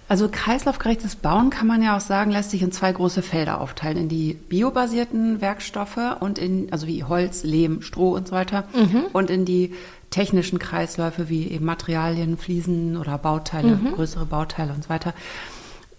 Also 0.09 0.27
kreislaufgerechtes 0.29 1.15
Bauen 1.15 1.49
kann 1.49 1.65
man 1.65 1.81
ja 1.81 1.95
auch 1.95 2.01
sagen, 2.01 2.29
lässt 2.29 2.51
sich 2.51 2.61
in 2.61 2.71
zwei 2.71 2.91
große 2.91 3.21
Felder 3.21 3.61
aufteilen, 3.61 3.97
in 3.97 4.09
die 4.09 4.33
biobasierten 4.33 5.41
Werkstoffe 5.41 5.97
und 6.19 6.37
in, 6.37 6.71
also 6.71 6.87
wie 6.87 7.03
Holz, 7.03 7.43
Lehm, 7.43 7.81
Stroh 7.81 8.13
und 8.13 8.27
so 8.27 8.35
weiter, 8.35 8.65
mhm. 8.73 9.05
und 9.13 9.29
in 9.29 9.45
die 9.45 9.73
technischen 10.13 10.59
Kreisläufe 10.59 11.27
wie 11.27 11.47
eben 11.47 11.65
Materialien, 11.65 12.37
Fliesen 12.37 12.97
oder 12.97 13.17
Bauteile, 13.17 13.75
mhm. 13.75 13.93
größere 13.95 14.27
Bauteile 14.27 14.71
und 14.71 14.83
so 14.83 14.89
weiter. 14.89 15.13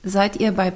Seid 0.04 0.36
ihr 0.36 0.52
bei 0.52 0.72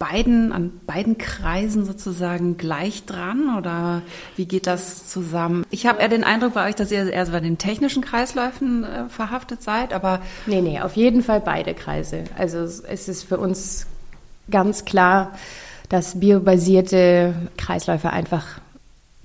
beiden, 0.00 0.50
an 0.50 0.72
beiden 0.84 1.16
Kreisen 1.16 1.84
sozusagen 1.84 2.56
gleich 2.56 3.04
dran 3.04 3.56
oder 3.56 4.02
wie 4.34 4.46
geht 4.46 4.66
das 4.66 5.08
zusammen? 5.08 5.64
Ich 5.70 5.86
habe 5.86 6.00
eher 6.00 6.08
den 6.08 6.24
Eindruck 6.24 6.54
bei 6.54 6.68
euch, 6.68 6.74
dass 6.74 6.90
ihr 6.90 7.08
eher 7.08 7.26
bei 7.26 7.38
den 7.38 7.56
technischen 7.56 8.02
Kreisläufen 8.02 8.82
äh, 8.82 9.08
verhaftet 9.08 9.62
seid, 9.62 9.92
aber. 9.92 10.20
Nee, 10.46 10.60
nee, 10.60 10.80
auf 10.80 10.96
jeden 10.96 11.22
Fall 11.22 11.40
beide 11.40 11.74
Kreise. 11.74 12.24
Also 12.36 12.58
es 12.58 13.08
ist 13.08 13.22
für 13.22 13.38
uns 13.38 13.86
ganz 14.50 14.84
klar, 14.84 15.38
dass 15.88 16.18
biobasierte 16.18 17.34
Kreisläufe 17.56 18.10
einfach 18.10 18.60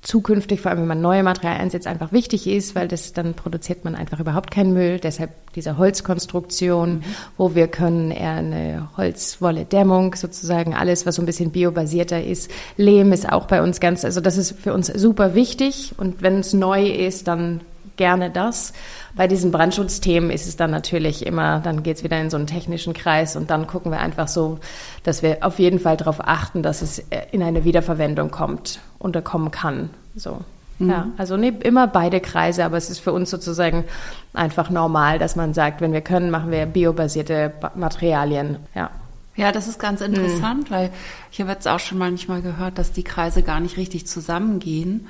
zukünftig, 0.07 0.61
vor 0.61 0.71
allem 0.71 0.79
wenn 0.79 0.87
man 0.87 1.01
neue 1.01 1.21
Materialien 1.21 1.63
einsetzt, 1.63 1.85
einfach 1.85 2.13
wichtig 2.13 2.47
ist, 2.47 2.75
weil 2.75 2.87
das 2.87 3.11
dann 3.11 3.33
produziert 3.33 3.83
man 3.83 3.93
einfach 3.93 4.21
überhaupt 4.21 4.51
keinen 4.51 4.71
Müll. 4.71 4.99
Deshalb 4.99 5.31
diese 5.53 5.77
Holzkonstruktion, 5.77 6.99
mhm. 6.99 7.03
wo 7.35 7.55
wir 7.55 7.67
können 7.67 8.11
eher 8.11 8.35
eine 8.35 8.87
Holzwolle-Dämmung 8.95 10.15
sozusagen, 10.15 10.73
alles, 10.73 11.05
was 11.05 11.15
so 11.15 11.21
ein 11.21 11.25
bisschen 11.25 11.51
biobasierter 11.51 12.23
ist. 12.23 12.49
Lehm 12.77 13.11
ist 13.11 13.27
auch 13.27 13.47
bei 13.47 13.61
uns 13.61 13.81
ganz, 13.81 14.05
also 14.05 14.21
das 14.21 14.37
ist 14.37 14.57
für 14.57 14.73
uns 14.73 14.87
super 14.87 15.35
wichtig 15.35 15.93
und 15.97 16.21
wenn 16.21 16.39
es 16.39 16.53
neu 16.53 16.87
ist, 16.87 17.27
dann 17.27 17.59
gerne 17.97 18.29
das. 18.29 18.71
Bei 19.15 19.27
diesen 19.27 19.51
Brandschutzthemen 19.51 20.29
ist 20.29 20.47
es 20.47 20.55
dann 20.55 20.71
natürlich 20.71 21.25
immer, 21.25 21.59
dann 21.59 21.83
geht 21.83 21.97
es 21.97 22.03
wieder 22.03 22.21
in 22.21 22.29
so 22.29 22.37
einen 22.37 22.47
technischen 22.47 22.93
Kreis 22.93 23.35
und 23.35 23.49
dann 23.49 23.67
gucken 23.67 23.91
wir 23.91 23.99
einfach 23.99 24.27
so, 24.27 24.59
dass 25.07 25.23
wir 25.23 25.37
auf 25.39 25.57
jeden 25.57 25.79
Fall 25.79 25.95
darauf 25.95 26.19
achten, 26.19 26.61
dass 26.61 26.81
es 26.81 26.99
äh, 26.99 27.21
in 27.31 27.41
eine 27.41 27.63
Wiederverwendung 27.63 28.29
kommt 28.29 28.81
oder 28.99 29.21
kommen 29.21 29.51
kann. 29.51 29.89
So. 30.17 30.41
Mhm. 30.79 30.89
Ja, 30.89 31.07
also 31.15 31.37
nee, 31.37 31.53
immer 31.61 31.87
beide 31.87 32.19
Kreise, 32.19 32.65
aber 32.65 32.75
es 32.75 32.89
ist 32.89 32.99
für 32.99 33.13
uns 33.13 33.29
sozusagen 33.29 33.85
einfach 34.33 34.69
normal, 34.69 35.17
dass 35.17 35.37
man 35.37 35.53
sagt, 35.53 35.79
wenn 35.79 35.93
wir 35.93 36.01
können, 36.01 36.29
machen 36.29 36.51
wir 36.51 36.65
biobasierte 36.65 37.53
Materialien. 37.75 38.57
Ja. 38.75 38.89
Ja, 39.37 39.53
das 39.53 39.69
ist 39.69 39.79
ganz 39.79 40.01
interessant, 40.01 40.69
mhm. 40.69 40.73
weil 40.73 40.89
ich 41.31 41.39
habe 41.39 41.51
jetzt 41.51 41.69
auch 41.69 41.79
schon 41.79 41.99
manchmal 41.99 42.41
gehört, 42.41 42.77
dass 42.77 42.91
die 42.91 43.03
Kreise 43.03 43.43
gar 43.43 43.61
nicht 43.61 43.77
richtig 43.77 44.07
zusammengehen. 44.07 45.07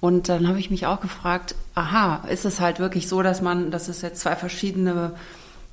Und 0.00 0.28
dann 0.28 0.48
habe 0.48 0.58
ich 0.58 0.70
mich 0.70 0.86
auch 0.86 1.00
gefragt, 1.00 1.54
aha, 1.76 2.24
ist 2.28 2.44
es 2.44 2.60
halt 2.60 2.80
wirklich 2.80 3.06
so, 3.06 3.22
dass 3.22 3.40
man, 3.40 3.70
dass 3.70 3.86
es 3.86 4.02
jetzt 4.02 4.20
zwei 4.20 4.34
verschiedene 4.34 5.12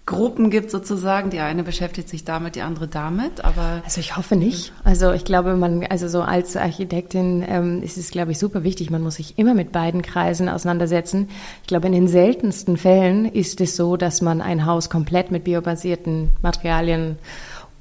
Gruppen 0.05 0.51
gibt 0.51 0.69
sozusagen. 0.69 1.31
Die 1.31 1.39
eine 1.39 1.63
beschäftigt 1.63 2.09
sich 2.09 2.23
damit, 2.23 2.55
die 2.55 2.61
andere 2.61 2.87
damit. 2.87 3.43
Aber 3.43 3.81
also 3.83 3.99
ich 3.99 4.15
hoffe 4.15 4.35
nicht. 4.35 4.71
Also 4.83 5.11
ich 5.13 5.25
glaube, 5.25 5.55
man, 5.55 5.83
also 5.87 6.07
so 6.07 6.21
als 6.21 6.55
Architektin 6.55 7.43
ähm, 7.47 7.81
ist 7.81 7.97
es, 7.97 8.11
glaube 8.11 8.31
ich, 8.31 8.39
super 8.39 8.63
wichtig. 8.63 8.91
Man 8.91 9.01
muss 9.01 9.15
sich 9.15 9.39
immer 9.39 9.55
mit 9.55 9.71
beiden 9.71 10.03
Kreisen 10.03 10.47
auseinandersetzen. 10.47 11.29
Ich 11.61 11.67
glaube, 11.67 11.87
in 11.87 11.93
den 11.93 12.07
seltensten 12.07 12.77
Fällen 12.77 13.25
ist 13.25 13.61
es 13.61 13.75
so, 13.75 13.97
dass 13.97 14.21
man 14.21 14.41
ein 14.41 14.65
Haus 14.65 14.89
komplett 14.89 15.31
mit 15.31 15.43
biobasierten 15.43 16.29
Materialien 16.43 17.17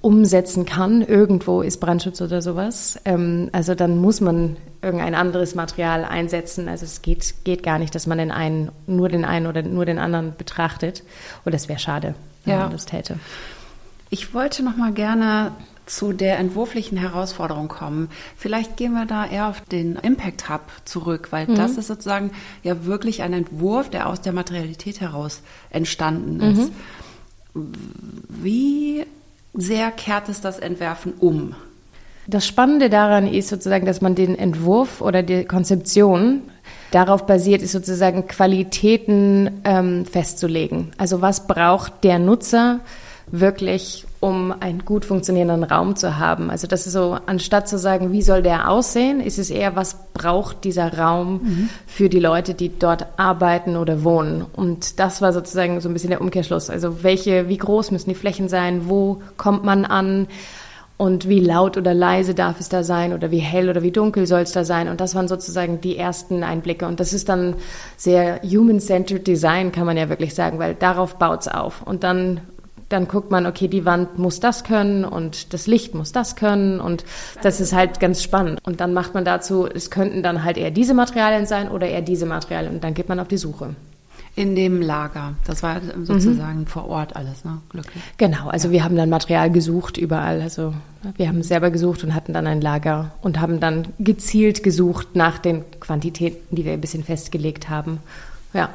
umsetzen 0.05 0.67
kann. 0.67 1.01
Irgendwo 1.01 1.63
ist 1.63 1.81
Brandschutz 1.81 2.21
oder 2.21 2.43
sowas. 2.43 3.01
Ähm, 3.07 3.49
also 3.53 3.75
dann 3.75 3.97
muss 3.97 4.21
man 4.21 4.59
irgendein 4.83 5.15
anderes 5.15 5.55
Material 5.55 6.05
einsetzen. 6.05 6.69
Also 6.69 6.85
es 6.85 7.01
geht, 7.01 7.37
geht 7.45 7.63
gar 7.63 7.79
nicht, 7.79 7.95
dass 7.95 8.07
man 8.07 8.19
den 8.19 8.31
einen, 8.31 8.71
nur 8.87 9.09
den 9.09 9.25
einen 9.25 9.47
oder 9.47 9.63
nur 9.63 9.87
den 9.87 9.99
anderen 9.99 10.37
betrachtet. 10.37 11.05
Und 11.47 11.55
das 11.55 11.71
wäre 11.71 11.79
schade, 11.79 12.15
wenn 12.45 12.55
ja. 12.55 12.61
man 12.61 12.73
das 12.73 12.85
täte. 12.85 13.19
Ich 14.11 14.35
wollte 14.35 14.63
noch 14.63 14.77
mal 14.77 14.93
gerne 14.93 15.53
zu 15.87 16.13
der 16.13 16.39
entwurflichen 16.39 16.99
Herausforderung 16.99 17.69
kommen. 17.69 18.11
Vielleicht 18.37 18.77
gehen 18.77 18.93
wir 18.93 19.07
da 19.07 19.25
eher 19.25 19.49
auf 19.49 19.63
den 19.63 19.97
Impact 19.97 20.51
Hub 20.51 20.61
zurück, 20.85 21.29
weil 21.31 21.47
mhm. 21.47 21.55
das 21.55 21.79
ist 21.79 21.87
sozusagen 21.87 22.31
ja 22.63 22.85
wirklich 22.85 23.23
ein 23.23 23.33
Entwurf, 23.33 23.89
der 23.89 24.07
aus 24.11 24.21
der 24.21 24.35
Materialität 24.35 25.01
heraus 25.01 25.41
entstanden 25.71 26.41
ist. 26.41 26.73
Mhm. 27.55 27.73
Wie 28.29 29.07
sehr 29.55 29.91
kehrt 29.91 30.29
es 30.29 30.41
das 30.41 30.59
Entwerfen 30.59 31.15
um. 31.19 31.55
Das 32.27 32.47
Spannende 32.47 32.89
daran 32.89 33.27
ist 33.27 33.49
sozusagen, 33.49 33.87
dass 33.87 34.01
man 34.01 34.15
den 34.15 34.39
Entwurf 34.39 35.01
oder 35.01 35.23
die 35.23 35.45
Konzeption 35.45 36.43
darauf 36.91 37.27
basiert, 37.27 37.61
ist 37.61 37.73
sozusagen 37.73 38.27
Qualitäten 38.27 39.61
ähm, 39.65 40.07
festzulegen. 40.07 40.93
Also 40.97 41.21
was 41.21 41.47
braucht 41.47 42.03
der 42.03 42.19
Nutzer 42.19 42.81
wirklich, 43.27 44.07
um 44.25 44.55
einen 44.59 44.87
gut 44.87 45.05
funktionierenden 45.05 45.65
Raum 45.65 45.97
zu 45.97 46.19
haben. 46.19 46.49
Also 46.49 46.67
das 46.67 46.87
ist 46.87 46.95
so, 46.95 47.19
anstatt 47.27 47.69
zu 47.69 47.77
sagen, 47.77 48.11
wie 48.11 48.23
soll 48.23 48.41
der 48.41 48.71
aussehen, 48.71 49.21
ist 49.21 49.39
es 49.39 49.51
eher, 49.51 49.77
was 49.77 49.99
braucht 50.15 50.65
dieser 50.65 50.97
Raum 50.97 51.43
mhm. 51.43 51.69
für 51.87 52.09
die 52.09 52.21
Leute, 52.21 52.55
die 52.55 52.71
dort 52.79 53.07
arbeiten 53.19 53.77
oder 53.77 54.03
wohnen. 54.03 54.47
Und 54.57 54.99
das 54.99 55.21
war 55.21 55.35
sozusagen 55.35 55.79
so 55.83 55.91
ein 55.91 55.93
bisschen 55.93 56.09
der 56.09 56.23
Umkehrschluss. 56.23 56.71
Also 56.71 57.03
welche, 57.03 57.51
wie 57.51 57.59
groß 57.59 57.91
müssen 57.91 58.09
die 58.09 58.15
Flächen 58.15 58.49
sein, 58.49 58.89
wo 58.89 59.21
kommt 59.37 59.63
man 59.63 59.85
an? 59.85 60.27
Und 60.97 61.29
wie 61.29 61.41
laut 61.41 61.77
oder 61.77 61.93
leise 61.93 62.35
darf 62.35 62.61
es 62.61 62.71
da 62.71 62.83
sein 62.83 63.13
oder 63.13 63.31
wie 63.31 63.41
hell 63.41 63.69
oder 63.69 63.83
wie 63.83 63.91
dunkel 63.91 64.27
soll 64.27 64.41
es 64.41 64.53
da 64.53 64.65
sein? 64.65 64.89
Und 64.89 65.03
das 65.03 65.15
waren 65.15 65.29
sozusagen 65.29 65.83
die 65.83 65.99
ersten 65.99 66.45
Einblicke. 66.45 66.87
Und 66.87 66.99
das 66.99 67.13
ist 67.13 67.29
dann 67.29 67.57
sehr 67.99 68.41
human-centered 68.43 69.27
Design, 69.27 69.71
kann 69.71 69.85
man 69.85 69.99
ja 69.99 70.09
wirklich 70.09 70.35
sagen, 70.35 70.59
weil 70.59 70.75
darauf 70.75 71.17
baut 71.19 71.43
es 71.43 71.49
auf. 71.49 71.83
Und 71.83 72.05
dann 72.05 72.41
dann 72.89 73.09
guckt 73.09 73.31
man, 73.31 73.47
okay, 73.47 73.69
die 73.69 73.85
Wand 73.85 74.19
muss 74.19 74.41
das 74.41 74.65
können 74.65 75.05
und 75.05 75.53
das 75.53 75.67
Licht 75.67 75.95
muss 75.95 76.13
das 76.13 76.37
können 76.37 76.81
und 76.81 77.05
das 77.43 77.61
ist 77.61 77.73
halt 77.73 78.01
ganz 78.01 78.23
spannend. 78.23 78.61
Und 78.65 78.81
dann 78.81 78.93
macht 78.93 79.15
man 79.15 79.25
dazu, 79.25 79.67
es 79.67 79.91
könnten 79.91 80.23
dann 80.23 80.45
halt 80.45 80.57
eher 80.57 80.71
diese 80.71 80.95
Materialien 80.95 81.47
sein 81.47 81.69
oder 81.69 81.89
eher 81.89 82.03
diese 82.03 82.27
Materialien 82.27 82.75
und 82.75 82.85
dann 82.85 82.95
geht 82.95 83.09
man 83.09 83.21
auf 83.21 83.29
die 83.29 83.39
Suche. 83.39 83.75
In 84.37 84.57
dem 84.57 84.83
Lager. 84.83 85.35
Das 85.47 85.63
war 85.63 85.81
sozusagen 86.03 86.61
mhm. 86.61 86.67
vor 86.67 86.89
Ort 86.89 87.15
alles, 87.15 87.45
ne? 87.45 87.59
Glücklich. 87.69 88.03
Genau, 88.17 88.49
also 88.49 88.67
ja. 88.67 88.73
wir 88.73 88.85
haben 88.85 88.97
dann 88.97 89.09
Material 89.09 89.49
gesucht 89.49 89.97
überall. 89.97 90.43
Also 90.43 90.75
wir 91.17 91.29
haben 91.29 91.45
selber 91.45 91.71
gesucht 91.71 92.03
und 92.03 92.17
hatten 92.17 92.33
dann 92.33 92.49
ein 92.49 92.61
Lager 92.61 93.13
und 93.23 93.41
haben 93.41 93.61
dann 93.61 93.87
gezielt 94.01 94.65
gesucht 94.65 95.15
nach 95.15 95.39
den 95.39 95.63
Quantitäten, 95.79 96.57
die 96.57 96.65
wir 96.65 96.73
ein 96.73 96.81
bisschen 96.81 97.05
festgelegt 97.05 97.69
haben. 97.69 98.01
Ja. 98.55 98.71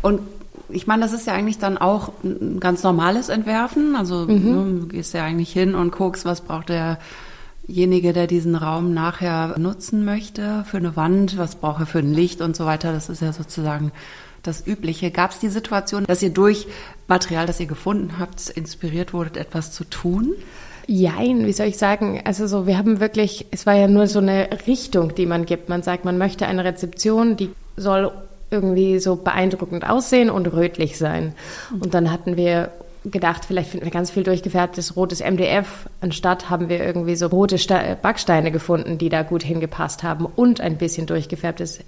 Und 0.00 0.20
ich 0.68 0.86
meine, 0.86 1.02
das 1.02 1.12
ist 1.12 1.26
ja 1.26 1.32
eigentlich 1.34 1.58
dann 1.58 1.78
auch 1.78 2.12
ein 2.22 2.60
ganz 2.60 2.82
normales 2.82 3.28
Entwerfen. 3.28 3.96
Also 3.96 4.26
mhm. 4.26 4.44
Ne, 4.44 4.80
du 4.80 4.88
gehst 4.88 5.14
ja 5.14 5.24
eigentlich 5.24 5.52
hin 5.52 5.74
und 5.74 5.92
guckst, 5.92 6.24
was 6.24 6.42
braucht 6.42 6.68
derjenige, 6.68 8.12
der 8.12 8.26
diesen 8.26 8.54
Raum 8.54 8.94
nachher 8.94 9.58
nutzen 9.58 10.04
möchte 10.04 10.64
für 10.66 10.76
eine 10.76 10.96
Wand, 10.96 11.38
was 11.38 11.56
braucht 11.56 11.80
er 11.80 11.86
für 11.86 12.00
ein 12.00 12.12
Licht 12.12 12.40
und 12.40 12.56
so 12.56 12.66
weiter. 12.66 12.92
Das 12.92 13.08
ist 13.08 13.22
ja 13.22 13.32
sozusagen 13.32 13.92
das 14.42 14.66
Übliche. 14.66 15.10
Gab 15.10 15.32
es 15.32 15.38
die 15.38 15.48
Situation, 15.48 16.04
dass 16.04 16.22
ihr 16.22 16.30
durch 16.30 16.66
Material, 17.06 17.46
das 17.46 17.60
ihr 17.60 17.66
gefunden 17.66 18.18
habt, 18.18 18.48
inspiriert 18.50 19.12
wurdet, 19.12 19.36
etwas 19.36 19.72
zu 19.72 19.84
tun? 19.84 20.34
Jein, 20.86 21.44
wie 21.44 21.52
soll 21.52 21.66
ich 21.66 21.76
sagen? 21.76 22.22
Also 22.24 22.46
so, 22.46 22.66
wir 22.66 22.78
haben 22.78 22.98
wirklich, 22.98 23.46
es 23.50 23.66
war 23.66 23.74
ja 23.74 23.88
nur 23.88 24.06
so 24.06 24.20
eine 24.20 24.48
Richtung, 24.66 25.14
die 25.14 25.26
man 25.26 25.44
gibt. 25.44 25.68
Man 25.68 25.82
sagt, 25.82 26.06
man 26.06 26.16
möchte 26.16 26.46
eine 26.46 26.64
Rezeption, 26.64 27.36
die 27.36 27.50
soll 27.76 28.10
irgendwie 28.50 28.98
so 28.98 29.16
beeindruckend 29.16 29.88
aussehen 29.88 30.30
und 30.30 30.46
rötlich 30.52 30.98
sein. 30.98 31.34
Und 31.70 31.94
dann 31.94 32.10
hatten 32.10 32.36
wir 32.36 32.70
gedacht, 33.04 33.44
vielleicht 33.44 33.70
finden 33.70 33.86
wir 33.86 33.92
ganz 33.92 34.10
viel 34.10 34.22
durchgefärbtes 34.22 34.96
rotes 34.96 35.20
MDF. 35.20 35.88
Anstatt 36.00 36.50
haben 36.50 36.68
wir 36.68 36.84
irgendwie 36.84 37.16
so 37.16 37.26
rote 37.26 37.56
Backsteine 38.00 38.50
gefunden, 38.50 38.98
die 38.98 39.08
da 39.08 39.22
gut 39.22 39.42
hingepasst 39.42 40.02
haben 40.02 40.26
und 40.26 40.60
ein 40.60 40.78
bisschen 40.78 41.06
durchgefärbtes. 41.06 41.80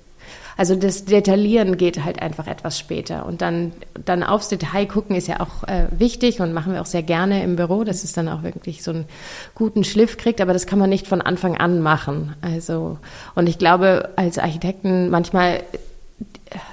Also 0.57 0.75
das 0.77 1.07
Detaillieren 1.07 1.77
geht 1.77 2.05
halt 2.05 2.21
einfach 2.21 2.47
etwas 2.47 2.79
später. 2.79 3.25
Und 3.27 3.41
dann, 3.41 3.73
dann 4.05 4.23
aufs 4.23 4.49
Detail 4.49 4.87
gucken 4.87 5.17
ist 5.17 5.27
ja 5.27 5.41
auch 5.41 5.65
äh, 5.67 5.87
wichtig 5.91 6.41
und 6.41 6.53
machen 6.53 6.75
wir 6.75 6.83
auch 6.83 6.87
sehr 6.87 7.03
gerne 7.03 7.43
im 7.43 7.57
Büro, 7.57 7.83
dass 7.83 8.05
es 8.05 8.13
dann 8.13 8.29
auch 8.29 8.43
wirklich 8.43 8.83
so 8.83 8.91
einen 8.91 9.07
guten 9.55 9.85
Schliff 9.85 10.19
kriegt. 10.19 10.41
Aber 10.41 10.53
das 10.53 10.67
kann 10.67 10.79
man 10.79 10.91
nicht 10.91 11.07
von 11.07 11.23
Anfang 11.23 11.57
an 11.57 11.81
machen. 11.81 12.35
Also, 12.43 12.99
und 13.35 13.49
ich 13.49 13.59
glaube, 13.59 14.11
als 14.17 14.39
Architekten 14.39 15.09
manchmal 15.09 15.63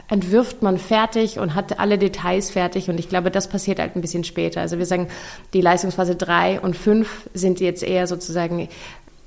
entwirft 0.10 0.62
man 0.62 0.77
fertig 0.77 1.39
und 1.39 1.56
hat 1.56 1.80
alle 1.80 1.98
Details 1.98 2.51
fertig. 2.51 2.89
Und 2.89 3.00
ich 3.00 3.10
glaube, 3.10 3.32
das 3.32 3.48
passiert 3.48 3.80
halt 3.80 3.96
ein 3.96 4.01
bisschen 4.01 4.24
später. 4.24 4.62
Also 4.62 4.77
wir 4.77 4.86
sagen, 4.86 5.08
die 5.54 5.62
Leistungsphase 5.62 6.16
3 6.16 6.62
und 6.62 6.75
5 6.75 7.30
sind 7.34 7.60
jetzt 7.60 7.84
eher 7.84 8.08
sozusagen 8.08 8.70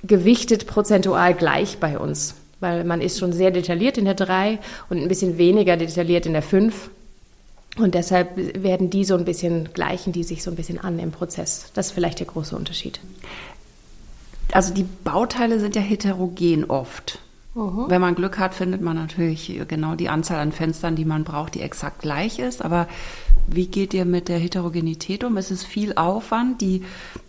gewichtet 0.03 0.67
prozentual 0.67 1.35
gleich 1.35 1.79
bei 1.79 1.99
uns. 1.99 2.35
Weil 2.61 2.85
man 2.85 3.01
ist 3.01 3.19
schon 3.19 3.33
sehr 3.33 3.51
detailliert 3.51 3.99
in 3.99 4.05
der 4.05 4.15
3 4.15 4.59
und 4.89 4.99
ein 4.99 5.09
bisschen 5.09 5.39
weniger 5.39 5.77
detailliert 5.77 6.27
in 6.27 6.33
der 6.33 6.43
5. 6.43 6.91
Und 7.79 7.95
deshalb 7.95 8.37
werden 8.63 8.91
die 8.91 9.05
so 9.05 9.15
ein 9.15 9.25
bisschen 9.25 9.73
gleichen, 9.73 10.13
die 10.13 10.25
sich 10.25 10.43
so 10.43 10.51
ein 10.51 10.57
bisschen 10.57 10.79
an 10.79 10.99
im 10.99 11.13
Prozess. 11.13 11.71
Das 11.75 11.87
ist 11.87 11.93
vielleicht 11.93 12.19
der 12.19 12.27
große 12.27 12.57
Unterschied. 12.57 13.01
Also 14.53 14.75
die 14.75 14.83
Bauteile 15.05 15.61
sind 15.61 15.77
ja 15.77 15.83
heterogen 15.83 16.65
oft. 16.65 17.20
Mhm. 17.55 17.87
Wenn 17.89 18.01
man 18.01 18.15
Glück 18.15 18.39
hat, 18.39 18.55
findet 18.55 18.81
man 18.81 18.97
natürlich 18.97 19.61
genau 19.67 19.95
die 19.97 20.09
Anzahl 20.09 20.39
an 20.39 20.53
Fenstern, 20.53 20.95
die 20.95 21.05
man 21.05 21.25
braucht, 21.25 21.55
die 21.55 21.63
exakt 21.63 22.01
gleich 22.01 22.39
ist. 22.39 22.65
Aber 22.65 22.87
wie 23.49 23.67
geht 23.67 23.93
ihr 23.93 24.05
mit 24.05 24.29
der 24.29 24.39
Heterogenität 24.39 25.25
um? 25.25 25.37
Ist 25.37 25.51
es 25.51 25.65
viel 25.65 25.95
Aufwand, 25.95 26.61
die 26.61 26.85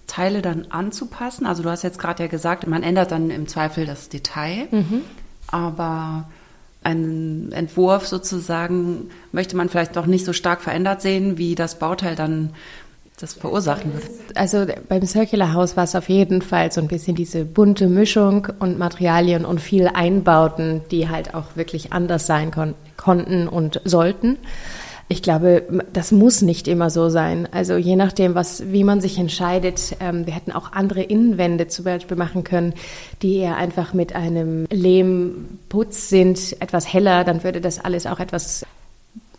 Teile 0.05 0.41
dann 0.41 0.67
anzupassen? 0.69 1.45
Also 1.45 1.63
du 1.63 1.69
hast 1.69 1.83
jetzt 1.83 1.97
gerade 1.99 2.23
ja 2.23 2.29
gesagt, 2.29 2.67
man 2.67 2.83
ändert 2.83 3.11
dann 3.11 3.31
im 3.31 3.47
Zweifel 3.47 3.85
das 3.85 4.09
Detail, 4.09 4.67
mhm. 4.69 5.01
aber 5.47 6.29
einen 6.83 7.51
Entwurf 7.51 8.07
sozusagen 8.07 9.09
möchte 9.31 9.55
man 9.55 9.69
vielleicht 9.69 9.95
doch 9.95 10.07
nicht 10.07 10.25
so 10.25 10.33
stark 10.33 10.61
verändert 10.61 11.01
sehen, 11.01 11.37
wie 11.37 11.55
das 11.55 11.77
Bauteil 11.77 12.15
dann 12.15 12.53
das 13.21 13.33
verursachen 13.33 13.93
würde. 13.93 14.07
Also 14.35 14.65
beim 14.89 15.05
Circular 15.05 15.53
House 15.53 15.77
war 15.77 15.83
es 15.83 15.95
auf 15.95 16.09
jeden 16.09 16.41
Fall 16.41 16.71
so 16.71 16.81
ein 16.81 16.87
bisschen 16.87 17.15
diese 17.15 17.45
bunte 17.45 17.87
Mischung 17.87 18.47
und 18.59 18.77
Materialien 18.77 19.45
und 19.45 19.61
viel 19.61 19.87
Einbauten, 19.87 20.81
die 20.91 21.09
halt 21.09 21.33
auch 21.33 21.55
wirklich 21.55 21.93
anders 21.93 22.27
sein 22.27 22.51
kon 22.51 22.75
konnten 22.97 23.47
und 23.47 23.81
sollten. 23.83 24.37
Ich 25.11 25.21
glaube, 25.21 25.63
das 25.91 26.13
muss 26.13 26.41
nicht 26.41 26.69
immer 26.69 26.89
so 26.89 27.09
sein. 27.09 27.45
Also 27.51 27.75
je 27.75 27.97
nachdem, 27.97 28.33
was, 28.33 28.71
wie 28.71 28.85
man 28.85 29.01
sich 29.01 29.17
entscheidet. 29.17 29.97
Ähm, 29.99 30.25
wir 30.25 30.33
hätten 30.33 30.53
auch 30.53 30.71
andere 30.71 31.01
Innenwände 31.01 31.67
zum 31.67 31.83
Beispiel 31.83 32.15
machen 32.15 32.45
können, 32.45 32.73
die 33.21 33.35
eher 33.35 33.57
einfach 33.57 33.93
mit 33.93 34.15
einem 34.15 34.67
Lehmputz 34.71 36.07
sind, 36.07 36.55
etwas 36.61 36.93
heller. 36.93 37.25
Dann 37.25 37.43
würde 37.43 37.59
das 37.59 37.83
alles 37.83 38.07
auch 38.07 38.21
etwas 38.21 38.65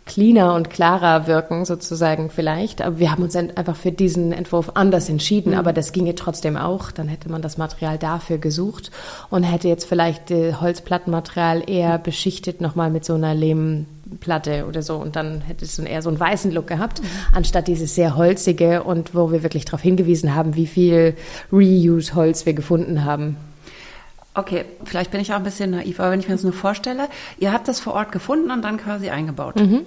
cleaner 0.05 0.53
und 0.53 0.69
klarer 0.69 1.27
wirken, 1.27 1.65
sozusagen 1.65 2.29
vielleicht. 2.29 2.81
Aber 2.81 2.99
wir 2.99 3.11
haben 3.11 3.23
uns 3.23 3.35
einfach 3.35 3.75
für 3.75 3.91
diesen 3.91 4.31
Entwurf 4.31 4.71
anders 4.73 5.09
entschieden, 5.09 5.51
mhm. 5.51 5.59
aber 5.59 5.73
das 5.73 5.91
ginge 5.91 6.15
trotzdem 6.15 6.57
auch. 6.57 6.91
Dann 6.91 7.07
hätte 7.07 7.29
man 7.29 7.41
das 7.41 7.57
Material 7.57 7.97
dafür 7.97 8.37
gesucht 8.37 8.91
und 9.29 9.43
hätte 9.43 9.67
jetzt 9.67 9.85
vielleicht 9.85 10.31
äh, 10.31 10.55
Holzplattenmaterial 10.55 11.69
eher 11.69 11.97
beschichtet 11.97 12.61
nochmal 12.61 12.89
mit 12.89 13.05
so 13.05 13.13
einer 13.13 13.33
Lehm 13.33 13.85
Platte 14.19 14.65
oder 14.67 14.83
so 14.83 14.97
und 14.97 15.15
dann 15.15 15.41
hätte 15.41 15.65
es 15.65 15.79
eher 15.79 16.01
so 16.01 16.09
einen 16.09 16.19
weißen 16.19 16.51
Look 16.51 16.67
gehabt, 16.67 17.01
mhm. 17.01 17.07
anstatt 17.33 17.67
dieses 17.67 17.95
sehr 17.95 18.15
holzige 18.15 18.83
und 18.83 19.15
wo 19.15 19.31
wir 19.31 19.41
wirklich 19.41 19.65
darauf 19.65 19.81
hingewiesen 19.81 20.35
haben, 20.35 20.55
wie 20.55 20.67
viel 20.67 21.15
Reuse-Holz 21.51 22.45
wir 22.45 22.53
gefunden 22.53 23.05
haben. 23.05 23.37
Okay, 24.35 24.65
vielleicht 24.83 25.11
bin 25.11 25.21
ich 25.21 25.31
auch 25.31 25.37
ein 25.37 25.43
bisschen 25.43 25.71
naiv, 25.71 25.99
aber 25.99 26.11
wenn 26.11 26.19
ich 26.19 26.27
mir 26.27 26.33
das 26.33 26.43
nur 26.43 26.53
vorstelle, 26.53 27.07
ihr 27.37 27.53
habt 27.53 27.67
das 27.67 27.79
vor 27.79 27.93
Ort 27.93 28.11
gefunden 28.11 28.49
und 28.49 28.63
dann 28.63 28.77
quasi 28.77 29.09
eingebaut. 29.09 29.57
Mhm. 29.57 29.85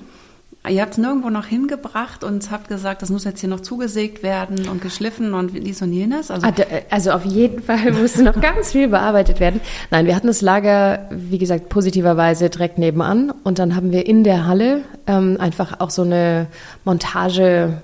Ihr 0.69 0.83
habt 0.83 0.93
es 0.93 0.99
nirgendwo 0.99 1.31
noch 1.31 1.47
hingebracht 1.47 2.25
und 2.25 2.51
habt 2.51 2.69
gesagt, 2.69 3.03
das 3.03 3.11
muss 3.11 3.25
jetzt 3.25 3.41
hier 3.41 3.49
noch 3.49 3.61
zugesägt 3.61 4.23
werden 4.25 4.69
und 4.69 4.83
geschliffen 4.83 5.33
und 5.33 5.53
dies 5.53 5.81
und 5.81 5.93
jenes. 5.93 6.31
Also, 6.31 6.47
äh, 6.47 6.83
also 6.91 7.13
auf 7.13 7.25
jeden 7.25 7.63
Fall 7.63 7.93
musste 7.93 8.23
noch 8.25 8.41
ganz 8.41 8.73
viel 8.73 8.89
bearbeitet 8.89 9.39
werden. 9.39 9.61
Nein, 9.91 10.07
wir 10.07 10.17
hatten 10.17 10.27
das 10.27 10.43
Lager, 10.43 11.09
wie 11.11 11.39
gesagt, 11.39 11.69
positiverweise 11.69 12.51
direkt 12.51 12.79
nebenan 12.79 13.33
und 13.45 13.61
dann 13.61 13.77
haben 13.77 13.93
wir 13.93 14.07
in 14.07 14.25
der 14.25 14.47
Halle 14.47 14.83
ähm, 15.07 15.37
einfach 15.39 15.79
auch 15.81 15.91
so 15.91 16.03
eine 16.03 16.49
Montage 16.85 17.83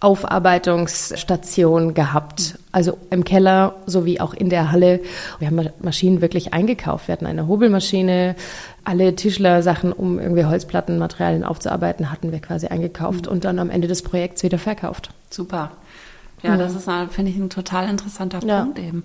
Aufarbeitungsstation 0.00 1.94
gehabt. 1.94 2.58
Also 2.76 2.98
im 3.08 3.24
Keller 3.24 3.76
sowie 3.86 4.20
auch 4.20 4.34
in 4.34 4.50
der 4.50 4.70
Halle. 4.70 5.00
Wir 5.38 5.48
haben 5.48 5.70
Maschinen 5.80 6.20
wirklich 6.20 6.52
eingekauft. 6.52 7.08
Wir 7.08 7.14
hatten 7.14 7.24
eine 7.24 7.48
Hobelmaschine, 7.48 8.36
alle 8.84 9.16
Tischler-Sachen, 9.16 9.94
um 9.94 10.18
irgendwie 10.18 10.44
Holzplattenmaterialien 10.44 11.42
aufzuarbeiten, 11.42 12.12
hatten 12.12 12.32
wir 12.32 12.38
quasi 12.40 12.66
eingekauft 12.66 13.24
mhm. 13.24 13.32
und 13.32 13.44
dann 13.46 13.60
am 13.60 13.70
Ende 13.70 13.88
des 13.88 14.02
Projekts 14.02 14.42
wieder 14.42 14.58
verkauft. 14.58 15.08
Super. 15.30 15.70
Ja, 16.42 16.50
mhm. 16.50 16.58
das 16.58 16.74
ist, 16.74 16.86
finde 17.12 17.30
ich, 17.30 17.38
ein 17.38 17.48
total 17.48 17.88
interessanter 17.88 18.40
ja. 18.46 18.64
Punkt 18.64 18.78
eben. 18.78 19.04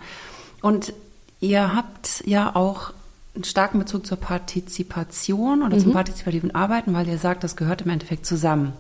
Und 0.62 0.92
ihr 1.40 1.74
habt 1.74 2.24
ja 2.26 2.54
auch 2.54 2.92
einen 3.36 3.46
starken 3.46 3.80
Bezug 3.80 4.06
zur 4.06 4.18
Partizipation 4.18 5.64
oder 5.64 5.78
mhm. 5.78 5.82
zum 5.82 5.94
partizipativen 5.94 6.54
Arbeiten, 6.54 6.94
weil 6.94 7.08
ihr 7.08 7.18
sagt, 7.18 7.46
das 7.46 7.56
gehört 7.56 7.84
im 7.84 7.92
Endeffekt 7.92 8.26
zusammen. 8.26 8.74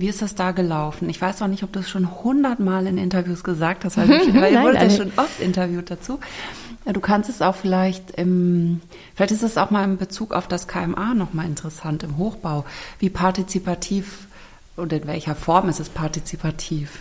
Wie 0.00 0.08
ist 0.08 0.22
das 0.22 0.34
da 0.34 0.52
gelaufen? 0.52 1.10
Ich 1.10 1.20
weiß 1.20 1.42
auch 1.42 1.46
nicht, 1.46 1.62
ob 1.62 1.72
du 1.72 1.80
es 1.80 1.90
schon 1.90 2.22
hundertmal 2.24 2.86
in 2.86 2.96
Interviews 2.96 3.44
gesagt 3.44 3.84
hast, 3.84 3.98
weil, 3.98 4.08
weil 4.34 4.54
ihr 4.54 4.62
wurdet 4.62 4.82
ja 4.82 4.90
schon 4.90 5.12
oft 5.16 5.40
interviewt 5.40 5.90
dazu. 5.90 6.18
Du 6.90 7.00
kannst 7.00 7.28
es 7.28 7.42
auch 7.42 7.54
vielleicht 7.54 8.12
im, 8.12 8.80
vielleicht 9.14 9.32
ist 9.32 9.42
es 9.42 9.58
auch 9.58 9.70
mal 9.70 9.84
in 9.84 9.98
Bezug 9.98 10.32
auf 10.32 10.48
das 10.48 10.66
KMA 10.66 11.12
nochmal 11.12 11.44
interessant 11.44 12.02
im 12.02 12.16
Hochbau. 12.16 12.64
Wie 12.98 13.10
partizipativ 13.10 14.26
und 14.76 14.90
in 14.94 15.06
welcher 15.06 15.34
Form 15.34 15.68
ist 15.68 15.80
es 15.80 15.90
partizipativ? 15.90 17.00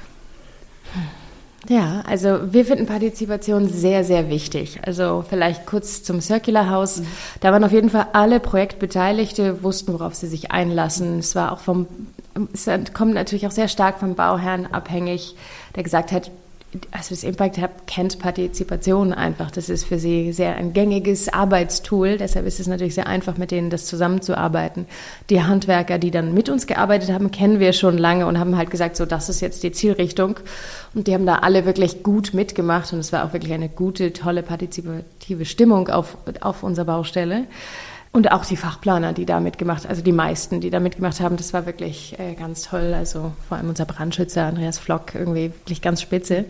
Ja, 1.70 2.02
also 2.06 2.54
wir 2.54 2.66
finden 2.66 2.86
Partizipation 2.86 3.70
sehr, 3.70 4.04
sehr 4.04 4.30
wichtig. 4.30 4.80
Also 4.86 5.24
vielleicht 5.28 5.66
kurz 5.66 6.04
zum 6.04 6.20
Circular 6.20 6.70
House. 6.70 7.00
Mhm. 7.00 7.08
Da 7.40 7.54
waren 7.54 7.64
auf 7.64 7.72
jeden 7.72 7.90
Fall 7.90 8.08
alle 8.12 8.42
Projektbeteiligte, 8.42 9.64
wussten, 9.64 9.94
worauf 9.94 10.16
sie 10.16 10.28
sich 10.28 10.52
einlassen. 10.52 11.20
Es 11.20 11.36
war 11.36 11.54
auch 11.54 11.60
vom, 11.60 11.88
es 12.54 12.68
kommt 12.94 13.14
natürlich 13.14 13.48
auch 13.48 13.52
sehr 13.52 13.68
stark 13.68 14.00
vom 14.00 14.16
Bauherrn 14.16 14.68
abhängig, 14.68 15.36
der 15.76 15.84
gesagt 15.84 16.12
hat, 16.12 16.32
also 16.92 17.16
das 17.16 17.24
Impact 17.24 17.58
Hub 17.60 17.88
kennt 17.88 18.20
Partizipation 18.20 19.12
einfach. 19.12 19.50
Das 19.50 19.70
ist 19.70 19.86
für 19.86 19.98
sie 19.98 20.32
sehr 20.32 20.56
ein 20.56 20.74
gängiges 20.74 21.28
Arbeitstool. 21.28 22.18
Deshalb 22.18 22.46
ist 22.46 22.60
es 22.60 22.68
natürlich 22.68 22.94
sehr 22.94 23.08
einfach, 23.08 23.38
mit 23.38 23.50
denen 23.50 23.72
das 23.72 23.88
zusammenzuarbeiten. 23.88 24.86
Die 25.32 25.42
Handwerker, 25.42 25.98
die 25.98 26.12
dann 26.12 26.34
mit 26.34 26.48
uns 26.48 26.68
gearbeitet 26.68 27.12
haben, 27.12 27.32
kennen 27.32 27.60
wir 27.60 27.74
schon 27.74 27.98
lange 27.98 28.28
und 28.28 28.38
haben 28.38 28.56
halt 28.56 28.70
gesagt, 28.70 28.98
so, 28.98 29.06
das 29.08 29.30
ist 29.30 29.42
jetzt 29.42 29.64
die 29.64 29.72
Zielrichtung. 29.72 30.40
Und 30.94 31.08
die 31.08 31.14
haben 31.16 31.26
da 31.26 31.38
alle 31.38 31.66
wirklich 31.66 32.04
gut 32.04 32.36
mitgemacht 32.36 32.94
und 32.94 33.00
es 33.00 33.12
war 33.12 33.26
auch 33.26 33.34
wirklich 33.34 33.54
eine 33.54 33.70
gute, 33.70 34.14
tolle 34.14 34.44
partizipative 34.44 35.46
Stimmung 35.46 35.90
auf, 35.90 36.18
auf 36.42 36.62
unserer 36.62 36.86
Baustelle. 36.86 37.46
Und 38.12 38.32
auch 38.32 38.44
die 38.44 38.58
Fachplaner, 38.58 39.14
die 39.14 39.26
da 39.26 39.40
mitgemacht, 39.40 39.86
also 39.86 40.02
die 40.02 40.12
meisten, 40.12 40.62
die 40.62 40.72
da 40.72 40.80
mitgemacht 40.80 41.20
haben, 41.20 41.38
das 41.38 41.54
war 41.54 41.68
wirklich 41.68 42.18
äh, 42.18 42.34
ganz 42.34 42.64
toll. 42.64 42.94
Also 42.96 43.34
vor 43.48 43.58
allem 43.58 43.70
unser 43.70 43.86
Brandschützer 43.86 44.46
Andreas 44.46 44.80
Flock, 44.80 45.14
irgendwie 45.14 45.52
wirklich 45.52 45.82
ganz 45.82 46.02
spitze. 46.02 46.46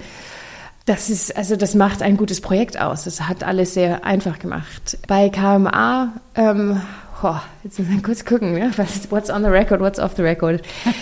Das 0.86 1.10
ist, 1.10 1.36
also 1.36 1.56
das 1.56 1.76
macht 1.76 2.02
ein 2.02 2.16
gutes 2.16 2.40
Projekt 2.40 2.80
aus. 2.80 3.04
Das 3.04 3.28
hat 3.28 3.44
alles 3.44 3.74
sehr 3.74 4.06
einfach 4.06 4.40
gemacht. 4.40 4.98
Bei 5.08 5.30
KMA 5.30 6.14
ähm, 6.36 6.82
Oh, 7.22 7.36
jetzt 7.64 7.78
müssen 7.78 7.96
wir 7.96 8.02
kurz 8.02 8.24
gucken, 8.24 8.58
ja? 8.58 8.72
Was, 8.78 9.12
what's 9.12 9.30
on 9.30 9.44
the 9.44 9.50
record, 9.50 9.82
what's 9.82 10.00
off 10.00 10.16
the 10.16 10.24
record. 10.24 10.62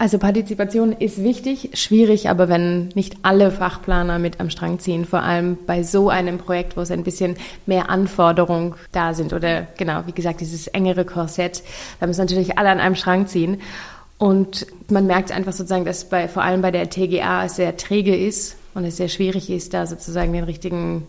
Also 0.00 0.18
Partizipation 0.18 0.92
ist 0.92 1.24
wichtig, 1.24 1.70
schwierig, 1.74 2.28
aber 2.28 2.48
wenn 2.48 2.88
nicht 2.94 3.16
alle 3.22 3.50
Fachplaner 3.50 4.20
mit 4.20 4.38
am 4.38 4.48
Strang 4.48 4.78
ziehen, 4.78 5.04
vor 5.04 5.22
allem 5.22 5.58
bei 5.66 5.82
so 5.82 6.08
einem 6.08 6.38
Projekt, 6.38 6.76
wo 6.76 6.82
es 6.82 6.92
ein 6.92 7.02
bisschen 7.02 7.36
mehr 7.66 7.90
Anforderungen 7.90 8.74
da 8.92 9.12
sind 9.12 9.32
oder 9.32 9.66
genau, 9.76 10.02
wie 10.06 10.12
gesagt, 10.12 10.40
dieses 10.40 10.68
engere 10.68 11.04
Korsett, 11.04 11.64
da 11.98 12.06
müssen 12.06 12.20
natürlich 12.20 12.58
alle 12.58 12.70
an 12.70 12.78
einem 12.78 12.94
Strang 12.94 13.26
ziehen. 13.26 13.60
Und 14.18 14.66
man 14.88 15.06
merkt 15.06 15.32
einfach 15.32 15.52
sozusagen, 15.52 15.84
dass 15.84 16.08
bei, 16.08 16.28
vor 16.28 16.44
allem 16.44 16.62
bei 16.62 16.70
der 16.70 16.90
TGA 16.90 17.46
es 17.46 17.56
sehr 17.56 17.76
träge 17.76 18.14
ist 18.14 18.56
und 18.74 18.84
es 18.84 18.98
sehr 18.98 19.08
schwierig 19.08 19.50
ist, 19.50 19.74
da 19.74 19.86
sozusagen 19.86 20.32
den 20.32 20.44
richtigen 20.44 21.08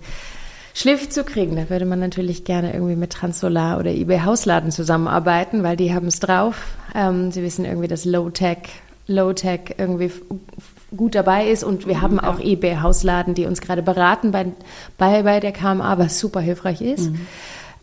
Schliff 0.73 1.09
zu 1.09 1.23
kriegen. 1.23 1.55
Da 1.55 1.69
würde 1.69 1.85
man 1.85 1.99
natürlich 1.99 2.43
gerne 2.43 2.73
irgendwie 2.73 2.95
mit 2.95 3.11
Transsolar 3.11 3.79
oder 3.79 3.91
eBay 3.91 4.21
Hausladen 4.21 4.71
zusammenarbeiten, 4.71 5.63
weil 5.63 5.77
die 5.77 5.93
haben 5.93 6.07
es 6.07 6.19
drauf. 6.19 6.55
Ähm, 6.95 7.31
sie 7.31 7.43
wissen 7.43 7.65
irgendwie, 7.65 7.87
dass 7.87 8.05
Low-Tech, 8.05 8.57
Low-Tech 9.07 9.75
irgendwie 9.77 10.11
gut 10.95 11.15
dabei 11.15 11.47
ist 11.47 11.63
und 11.63 11.87
wir 11.87 11.97
mhm, 11.97 12.01
haben 12.01 12.15
ja. 12.17 12.29
auch 12.29 12.39
eBay 12.39 12.77
Hausladen, 12.77 13.33
die 13.33 13.45
uns 13.45 13.61
gerade 13.61 13.81
beraten 13.81 14.31
bei, 14.31 14.47
bei, 14.97 15.23
bei 15.23 15.39
der 15.39 15.51
KMA, 15.51 15.97
was 15.97 16.19
super 16.19 16.39
hilfreich 16.39 16.81
ist. 16.81 17.11
Mhm. 17.11 17.27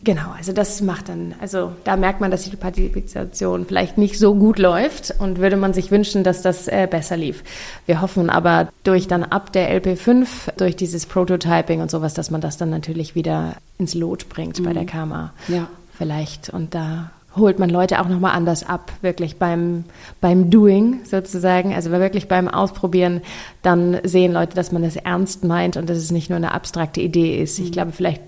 Genau, 0.03 0.31
also 0.37 0.53
das 0.53 0.81
macht 0.81 1.09
dann, 1.09 1.33
also 1.41 1.71
da 1.83 1.97
merkt 1.97 2.21
man, 2.21 2.29
dass 2.29 2.43
die 2.43 2.55
Partizipation 2.55 3.65
vielleicht 3.65 3.97
nicht 3.97 4.19
so 4.19 4.35
gut 4.35 4.59
läuft 4.59 5.15
und 5.19 5.39
würde 5.39 5.57
man 5.57 5.73
sich 5.73 5.89
wünschen, 5.89 6.23
dass 6.23 6.43
das 6.43 6.67
äh, 6.67 6.87
besser 6.89 7.17
lief. 7.17 7.43
Wir 7.87 7.99
hoffen 7.99 8.29
aber 8.29 8.69
durch 8.83 9.07
dann 9.07 9.23
ab 9.23 9.51
der 9.53 9.69
LP5, 9.81 10.27
durch 10.57 10.75
dieses 10.75 11.07
Prototyping 11.07 11.81
und 11.81 11.89
sowas, 11.89 12.13
dass 12.13 12.29
man 12.29 12.41
das 12.41 12.57
dann 12.57 12.69
natürlich 12.69 13.15
wieder 13.15 13.55
ins 13.79 13.95
Lot 13.95 14.29
bringt 14.29 14.59
mhm. 14.59 14.63
bei 14.65 14.73
der 14.73 14.83
mhm. 14.83 14.87
KMA. 14.87 15.33
Ja. 15.47 15.67
Vielleicht. 15.97 16.49
Und 16.51 16.75
da 16.75 17.09
holt 17.37 17.59
man 17.59 17.69
Leute 17.69 17.99
auch 17.99 18.07
nochmal 18.07 18.35
anders 18.35 18.67
ab, 18.67 18.91
wirklich 19.01 19.37
beim, 19.37 19.85
beim 20.21 20.49
Doing 20.49 21.01
sozusagen, 21.05 21.73
also 21.73 21.91
wirklich 21.91 22.27
beim 22.27 22.47
Ausprobieren, 22.47 23.21
dann 23.61 23.99
sehen 24.03 24.33
Leute, 24.33 24.55
dass 24.55 24.71
man 24.71 24.83
das 24.83 24.95
ernst 24.95 25.43
meint 25.43 25.77
und 25.77 25.89
dass 25.89 25.97
es 25.97 26.11
nicht 26.11 26.29
nur 26.29 26.37
eine 26.37 26.53
abstrakte 26.53 27.01
Idee 27.01 27.41
ist. 27.41 27.59
Ich 27.59 27.69
mhm. 27.69 27.71
glaube, 27.71 27.91
vielleicht 27.91 28.21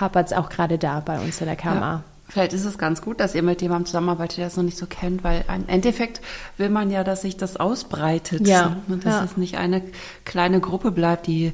hapert 0.00 0.26
es 0.28 0.32
auch 0.32 0.48
gerade 0.48 0.78
da 0.78 1.00
bei 1.00 1.18
uns 1.18 1.40
in 1.40 1.46
der 1.46 1.56
KMA. 1.56 1.80
Ja. 1.80 2.02
Vielleicht 2.28 2.52
ist 2.52 2.64
es 2.64 2.78
ganz 2.78 3.02
gut, 3.02 3.20
dass 3.20 3.34
ihr 3.34 3.42
mit 3.42 3.60
jemandem 3.62 3.86
zusammenarbeitet, 3.86 4.38
der 4.38 4.46
es 4.46 4.56
noch 4.56 4.64
nicht 4.64 4.78
so 4.78 4.86
kennt, 4.86 5.22
weil 5.22 5.44
im 5.54 5.68
Endeffekt 5.68 6.20
will 6.56 6.70
man 6.70 6.90
ja, 6.90 7.04
dass 7.04 7.22
sich 7.22 7.36
das 7.36 7.56
ausbreitet. 7.56 8.46
Ja. 8.46 8.76
Und 8.88 8.88
ne? 8.88 8.96
dass 9.04 9.14
ja. 9.14 9.24
es 9.24 9.36
nicht 9.36 9.56
eine 9.56 9.82
kleine 10.24 10.60
Gruppe 10.60 10.90
bleibt, 10.90 11.26
die 11.26 11.52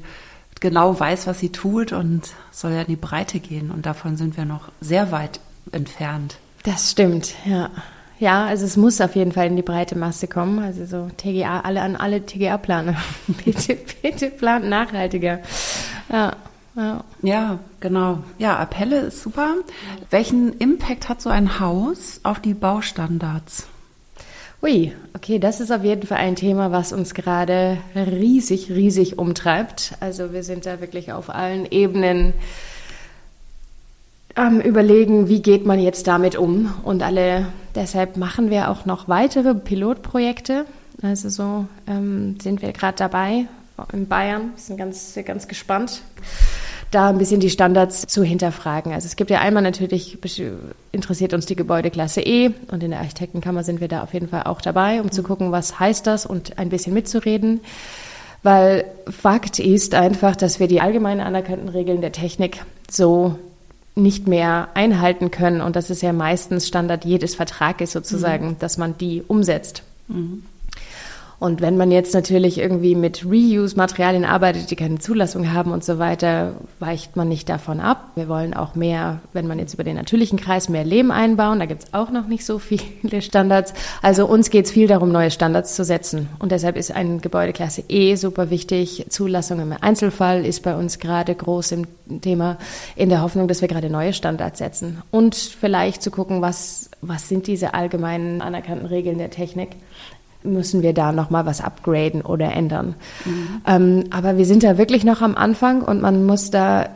genau 0.59 0.97
weiß, 0.97 1.27
was 1.27 1.39
sie 1.39 1.49
tut 1.49 1.91
und 1.91 2.29
soll 2.51 2.71
ja 2.71 2.81
in 2.81 2.87
die 2.87 2.95
Breite 2.95 3.39
gehen. 3.39 3.69
Und 3.69 3.85
davon 3.85 4.15
sind 4.15 4.37
wir 4.37 4.45
noch 4.45 4.71
sehr 4.79 5.11
weit 5.11 5.39
entfernt. 5.71 6.37
Das 6.63 6.91
stimmt, 6.91 7.33
ja. 7.45 7.69
Ja, 8.19 8.45
also 8.45 8.65
es 8.65 8.77
muss 8.77 9.01
auf 9.01 9.15
jeden 9.15 9.31
Fall 9.31 9.47
in 9.47 9.55
die 9.55 9.63
breite 9.63 9.97
Masse 9.97 10.27
kommen. 10.27 10.59
Also 10.59 10.85
so 10.85 11.09
TGA, 11.17 11.61
alle 11.61 11.81
an 11.81 11.95
alle 11.95 12.23
TGA-Planer. 12.23 12.95
bitte, 13.43 13.75
bitte 14.03 14.29
plant 14.29 14.69
nachhaltiger. 14.69 15.39
Ja, 16.11 16.35
ja. 16.75 17.03
ja, 17.23 17.59
genau. 17.79 18.19
Ja, 18.37 18.59
Appelle 18.59 18.99
ist 18.99 19.23
super. 19.23 19.55
Welchen 20.11 20.55
Impact 20.59 21.09
hat 21.09 21.19
so 21.19 21.31
ein 21.31 21.59
Haus 21.59 22.19
auf 22.21 22.39
die 22.39 22.53
Baustandards? 22.53 23.67
Ui, 24.61 24.93
okay, 25.15 25.39
das 25.39 25.59
ist 25.59 25.71
auf 25.71 25.83
jeden 25.83 26.05
Fall 26.05 26.19
ein 26.19 26.35
Thema, 26.35 26.71
was 26.71 26.93
uns 26.93 27.15
gerade 27.15 27.79
riesig, 27.95 28.69
riesig 28.69 29.17
umtreibt. 29.17 29.93
Also 29.99 30.31
wir 30.31 30.43
sind 30.43 30.67
da 30.67 30.79
wirklich 30.79 31.11
auf 31.11 31.31
allen 31.31 31.65
Ebenen 31.65 32.33
am 34.41 34.59
Überlegen, 34.59 35.29
wie 35.29 35.41
geht 35.41 35.65
man 35.65 35.79
jetzt 35.79 36.07
damit 36.07 36.35
um. 36.35 36.73
Und 36.83 37.03
alle, 37.03 37.47
deshalb 37.75 38.17
machen 38.17 38.49
wir 38.49 38.69
auch 38.69 38.85
noch 38.85 39.07
weitere 39.07 39.55
Pilotprojekte. 39.55 40.65
Also 41.01 41.29
so 41.29 41.65
ähm, 41.87 42.37
sind 42.41 42.61
wir 42.61 42.71
gerade 42.73 42.97
dabei 42.97 43.45
in 43.93 44.07
Bayern. 44.07 44.51
Wir 44.55 44.61
sind 44.61 44.77
ganz, 44.77 45.17
ganz 45.25 45.47
gespannt 45.47 46.01
da 46.91 47.09
ein 47.09 47.17
bisschen 47.17 47.39
die 47.39 47.49
Standards 47.49 48.05
zu 48.07 48.21
hinterfragen. 48.21 48.91
Also 48.91 49.05
es 49.05 49.15
gibt 49.15 49.31
ja 49.31 49.39
einmal 49.39 49.63
natürlich, 49.63 50.17
interessiert 50.91 51.33
uns 51.33 51.45
die 51.45 51.55
Gebäudeklasse 51.55 52.21
E 52.21 52.51
und 52.69 52.83
in 52.83 52.91
der 52.91 52.99
Architektenkammer 52.99 53.63
sind 53.63 53.79
wir 53.79 53.87
da 53.87 54.03
auf 54.03 54.13
jeden 54.13 54.27
Fall 54.27 54.43
auch 54.43 54.61
dabei, 54.61 55.01
um 55.01 55.09
zu 55.09 55.23
gucken, 55.23 55.53
was 55.53 55.79
heißt 55.79 56.05
das 56.05 56.25
und 56.25 56.59
ein 56.59 56.69
bisschen 56.69 56.93
mitzureden. 56.93 57.61
Weil 58.43 58.85
Fakt 59.07 59.59
ist 59.59 59.95
einfach, 59.95 60.35
dass 60.35 60.59
wir 60.59 60.67
die 60.67 60.81
allgemein 60.81 61.21
anerkannten 61.21 61.69
Regeln 61.69 62.01
der 62.01 62.11
Technik 62.11 62.65
so 62.89 63.39
nicht 63.95 64.27
mehr 64.27 64.69
einhalten 64.73 65.31
können. 65.31 65.61
Und 65.61 65.75
das 65.75 65.89
ist 65.89 66.01
ja 66.01 66.13
meistens 66.13 66.67
Standard 66.67 67.05
jedes 67.05 67.35
Vertrages 67.35 67.91
sozusagen, 67.91 68.49
mhm. 68.49 68.59
dass 68.59 68.77
man 68.77 68.97
die 68.97 69.23
umsetzt. 69.27 69.83
Mhm. 70.07 70.43
Und 71.41 71.59
wenn 71.59 71.75
man 71.75 71.89
jetzt 71.89 72.13
natürlich 72.13 72.59
irgendwie 72.59 72.93
mit 72.93 73.25
Reuse-Materialien 73.25 74.25
arbeitet, 74.25 74.69
die 74.69 74.75
keine 74.75 74.99
Zulassung 74.99 75.51
haben 75.51 75.71
und 75.71 75.83
so 75.83 75.97
weiter, 75.97 76.53
weicht 76.77 77.15
man 77.15 77.29
nicht 77.29 77.49
davon 77.49 77.79
ab. 77.79 78.11
Wir 78.13 78.29
wollen 78.29 78.53
auch 78.53 78.75
mehr, 78.75 79.21
wenn 79.33 79.47
man 79.47 79.57
jetzt 79.57 79.73
über 79.73 79.83
den 79.83 79.95
natürlichen 79.95 80.39
Kreis 80.39 80.69
mehr 80.69 80.83
Lehm 80.83 81.09
einbauen, 81.09 81.57
da 81.57 81.65
gibt 81.65 81.85
es 81.85 81.93
auch 81.95 82.11
noch 82.11 82.27
nicht 82.27 82.45
so 82.45 82.59
viele 82.59 83.23
Standards. 83.23 83.73
Also 84.03 84.27
uns 84.27 84.51
geht 84.51 84.65
es 84.65 84.71
viel 84.71 84.85
darum, 84.85 85.11
neue 85.11 85.31
Standards 85.31 85.75
zu 85.75 85.83
setzen. 85.83 86.29
Und 86.37 86.51
deshalb 86.51 86.77
ist 86.77 86.91
ein 86.91 87.21
Gebäudeklasse 87.21 87.85
E 87.89 88.13
super 88.17 88.51
wichtig. 88.51 89.07
Zulassung 89.09 89.61
im 89.61 89.73
Einzelfall 89.81 90.45
ist 90.45 90.61
bei 90.61 90.75
uns 90.75 90.99
gerade 90.99 91.33
groß 91.33 91.71
im 91.71 91.87
Thema, 92.21 92.59
in 92.95 93.09
der 93.09 93.23
Hoffnung, 93.23 93.47
dass 93.47 93.61
wir 93.61 93.67
gerade 93.67 93.89
neue 93.89 94.13
Standards 94.13 94.59
setzen. 94.59 95.01
Und 95.09 95.33
vielleicht 95.33 96.03
zu 96.03 96.11
gucken, 96.11 96.43
was, 96.43 96.91
was 97.01 97.27
sind 97.29 97.47
diese 97.47 97.73
allgemeinen 97.73 98.43
anerkannten 98.43 98.85
Regeln 98.85 99.17
der 99.17 99.31
Technik 99.31 99.69
müssen 100.43 100.81
wir 100.81 100.93
da 100.93 101.11
nochmal 101.11 101.45
was 101.45 101.61
upgraden 101.61 102.21
oder 102.21 102.51
ändern. 102.51 102.95
Mhm. 103.25 103.61
Ähm, 103.67 104.03
aber 104.09 104.37
wir 104.37 104.45
sind 104.45 104.63
da 104.63 104.77
wirklich 104.77 105.03
noch 105.03 105.21
am 105.21 105.35
Anfang 105.35 105.81
und 105.81 106.01
man 106.01 106.25
muss 106.25 106.51
da 106.51 106.89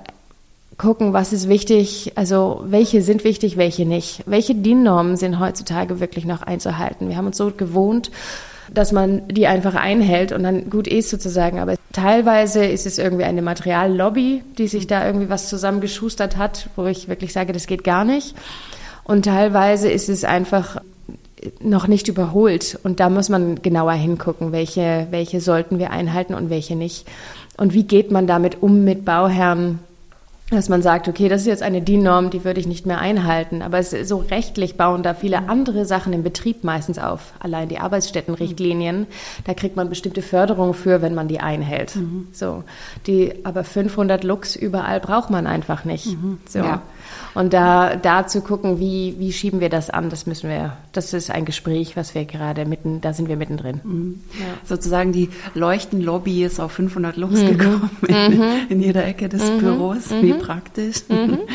gucken, 0.77 1.13
was 1.13 1.31
ist 1.31 1.47
wichtig, 1.47 2.13
also 2.15 2.63
welche 2.65 3.01
sind 3.01 3.23
wichtig, 3.23 3.57
welche 3.57 3.85
nicht. 3.85 4.23
Welche 4.25 4.55
DIN-Normen 4.55 5.15
sind 5.15 5.39
heutzutage 5.39 5.99
wirklich 5.99 6.25
noch 6.25 6.41
einzuhalten? 6.41 7.07
Wir 7.07 7.17
haben 7.17 7.27
uns 7.27 7.37
so 7.37 7.51
gewohnt, 7.55 8.11
dass 8.73 8.91
man 8.91 9.27
die 9.27 9.47
einfach 9.47 9.75
einhält 9.75 10.31
und 10.31 10.43
dann 10.43 10.69
gut 10.69 10.87
ist 10.87 11.09
sozusagen. 11.09 11.59
Aber 11.59 11.75
teilweise 11.93 12.65
ist 12.65 12.85
es 12.85 12.97
irgendwie 12.97 13.23
eine 13.23 13.41
Materiallobby, 13.41 14.43
die 14.57 14.67
sich 14.67 14.87
da 14.87 15.05
irgendwie 15.05 15.29
was 15.29 15.49
zusammengeschustert 15.49 16.37
hat, 16.37 16.69
wo 16.75 16.85
ich 16.85 17.07
wirklich 17.07 17.31
sage, 17.31 17.53
das 17.53 17.67
geht 17.67 17.83
gar 17.83 18.03
nicht. 18.03 18.35
Und 19.03 19.25
teilweise 19.25 19.89
ist 19.89 20.09
es 20.09 20.23
einfach 20.23 20.81
noch 21.61 21.87
nicht 21.87 22.07
überholt. 22.07 22.79
Und 22.83 22.99
da 22.99 23.09
muss 23.09 23.29
man 23.29 23.61
genauer 23.61 23.93
hingucken, 23.93 24.51
welche, 24.51 25.07
welche 25.11 25.41
sollten 25.41 25.79
wir 25.79 25.91
einhalten 25.91 26.33
und 26.33 26.49
welche 26.49 26.75
nicht. 26.75 27.07
Und 27.57 27.73
wie 27.73 27.83
geht 27.83 28.11
man 28.11 28.27
damit 28.27 28.61
um 28.61 28.83
mit 28.83 29.05
Bauherren, 29.05 29.79
dass 30.51 30.69
man 30.69 30.83
sagt, 30.83 31.07
okay, 31.07 31.27
das 31.27 31.41
ist 31.41 31.47
jetzt 31.47 31.63
eine 31.63 31.81
DIN-Norm, 31.81 32.29
die 32.29 32.43
würde 32.43 32.59
ich 32.59 32.67
nicht 32.67 32.85
mehr 32.85 32.99
einhalten. 32.99 33.63
Aber 33.63 33.81
so 33.81 34.17
rechtlich 34.17 34.77
bauen 34.77 35.01
da 35.01 35.15
viele 35.15 35.49
andere 35.49 35.85
Sachen 35.85 36.13
im 36.13 36.21
Betrieb 36.21 36.63
meistens 36.63 36.99
auf. 36.99 37.33
Allein 37.39 37.67
die 37.67 37.79
Arbeitsstättenrichtlinien, 37.79 39.07
da 39.45 39.55
kriegt 39.55 39.75
man 39.75 39.89
bestimmte 39.89 40.21
Förderung 40.21 40.75
für, 40.75 41.01
wenn 41.01 41.15
man 41.15 41.27
die 41.27 41.39
einhält. 41.39 41.95
Mhm. 41.95 42.27
So, 42.31 42.63
die, 43.07 43.43
aber 43.43 43.63
500 43.63 44.23
Lux 44.23 44.55
überall 44.55 44.99
braucht 44.99 45.31
man 45.31 45.47
einfach 45.47 45.83
nicht. 45.83 46.05
Mhm. 46.05 46.37
So. 46.47 46.59
Ja. 46.59 46.83
Und 47.33 47.53
da, 47.53 47.95
da 47.95 48.27
zu 48.27 48.41
gucken, 48.41 48.79
wie, 48.79 49.15
wie 49.17 49.33
schieben 49.33 49.59
wir 49.59 49.69
das 49.69 49.89
an, 49.89 50.09
das 50.09 50.25
müssen 50.25 50.49
wir, 50.49 50.77
das 50.93 51.13
ist 51.13 51.31
ein 51.31 51.43
Gespräch, 51.43 51.97
was 51.97 52.15
wir 52.15 52.23
gerade 52.25 52.65
mitten, 52.65 53.01
da 53.01 53.13
sind 53.13 53.27
wir 53.27 53.35
mittendrin. 53.35 53.81
Mhm. 53.83 54.19
Ja. 54.39 54.45
Sozusagen 54.63 55.11
die 55.11 55.29
Leuchtenlobby 55.53 56.45
ist 56.45 56.59
auf 56.59 56.71
500 56.71 57.17
Lux 57.17 57.41
mhm. 57.41 57.57
gekommen 57.57 57.89
in, 58.07 58.37
mhm. 58.37 58.43
in, 58.69 58.81
jeder 58.81 59.05
Ecke 59.05 59.27
des 59.27 59.51
mhm. 59.51 59.57
Büros. 59.57 60.09
Wie 60.35 60.41
mhm. 60.41 60.45
praktisch. 60.45 61.03
Mhm. 61.09 61.39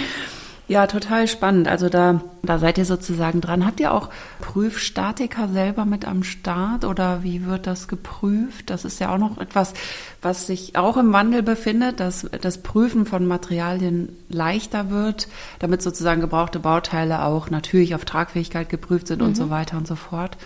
Ja, 0.71 0.87
total 0.87 1.27
spannend. 1.27 1.67
Also 1.67 1.89
da, 1.89 2.21
da 2.45 2.61
seid 2.61 2.79
ihr 2.79 2.85
sozusagen 2.85 3.41
dran. 3.41 3.67
Habt 3.67 3.81
ihr 3.81 3.93
auch 3.93 4.09
Prüfstatiker 4.41 5.49
selber 5.49 5.85
mit 5.85 6.07
am 6.07 6.23
Start 6.23 6.85
oder 6.85 7.25
wie 7.25 7.45
wird 7.45 7.67
das 7.67 7.89
geprüft? 7.89 8.71
Das 8.71 8.85
ist 8.85 9.01
ja 9.01 9.13
auch 9.13 9.19
noch 9.19 9.39
etwas, 9.39 9.75
was 10.23 10.47
sich 10.47 10.77
auch 10.77 10.97
im 10.97 11.13
Wandel 11.13 11.43
befindet, 11.43 11.99
dass 11.99 12.31
das 12.41 12.59
Prüfen 12.59 13.05
von 13.05 13.27
Materialien 13.27 14.17
leichter 14.29 14.91
wird, 14.91 15.27
damit 15.59 15.83
sozusagen 15.83 16.21
gebrauchte 16.21 16.61
Bauteile 16.61 17.25
auch 17.25 17.51
natürlich 17.51 17.97
auf 17.97 18.05
Tragfähigkeit 18.05 18.69
geprüft 18.69 19.09
sind 19.09 19.23
mhm. 19.23 19.27
und 19.27 19.37
so 19.37 19.51
weiter 19.51 19.77
und 19.77 19.89
so 19.89 19.97
fort. 19.97 20.37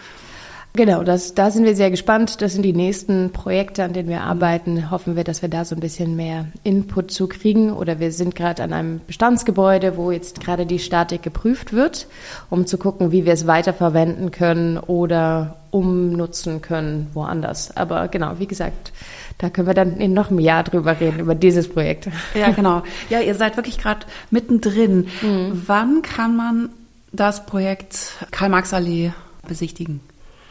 Genau, 0.77 1.05
das, 1.05 1.35
da 1.35 1.53
sind 1.53 1.65
wir 1.65 1.77
sehr 1.77 1.93
gespannt. 1.93 2.43
Das 2.43 2.55
sind 2.55 2.63
die 2.63 2.73
nächsten 2.73 3.31
Projekte, 3.31 3.85
an 3.85 3.93
denen 3.93 4.09
wir 4.09 4.23
arbeiten. 4.23 4.91
Hoffen 4.91 5.15
wir, 5.15 5.23
dass 5.23 5.41
wir 5.41 5.49
da 5.49 5.65
so 5.65 5.77
ein 5.77 5.81
bisschen 5.81 6.17
mehr 6.17 6.47
Input 6.65 7.13
zu 7.13 7.29
kriegen. 7.29 7.73
Oder 7.73 8.01
wir 8.01 8.11
sind 8.11 8.35
gerade 8.35 8.65
an 8.65 8.73
einem 8.73 9.01
Bestandsgebäude, 9.07 9.97
wo 9.97 10.11
jetzt 10.11 10.41
gerade 10.41 10.67
die 10.67 10.81
Statik 10.81 11.23
geprüft 11.23 11.73
wird, 11.73 12.09
um 12.51 12.67
zu 12.67 12.77
gucken, 12.77 13.13
wie 13.13 13.25
wir 13.25 13.35
es 13.35 13.47
weiterverwenden 13.47 14.33
können 14.33 14.79
oder 14.79 15.59
umnutzen 15.71 16.61
können 16.61 17.09
woanders. 17.15 17.77
Aber 17.77 18.09
genau, 18.09 18.41
wie 18.41 18.49
gesagt, 18.49 18.93
da 19.39 19.51
können 19.51 19.69
wir 19.69 19.75
dann 19.75 19.99
in 19.99 20.13
noch 20.13 20.31
einem 20.31 20.41
Jahr 20.41 20.65
drüber 20.65 20.99
reden, 20.99 21.21
über 21.21 21.37
dieses 21.37 21.69
Projekt. 21.69 22.09
Ja, 22.35 22.51
genau. 22.51 22.83
Ja, 23.11 23.21
ihr 23.21 23.37
seid 23.37 23.57
wirklich 23.57 23.79
gerade 23.79 24.07
mittendrin. 24.33 25.07
Mhm. 25.23 25.63
Wann 25.67 26.03
kann 26.03 26.35
man 26.35 26.71
das 27.13 27.47
Projekt 27.47 28.27
Karl-Marx-Allee 28.33 29.13
besichtigen? 29.47 30.01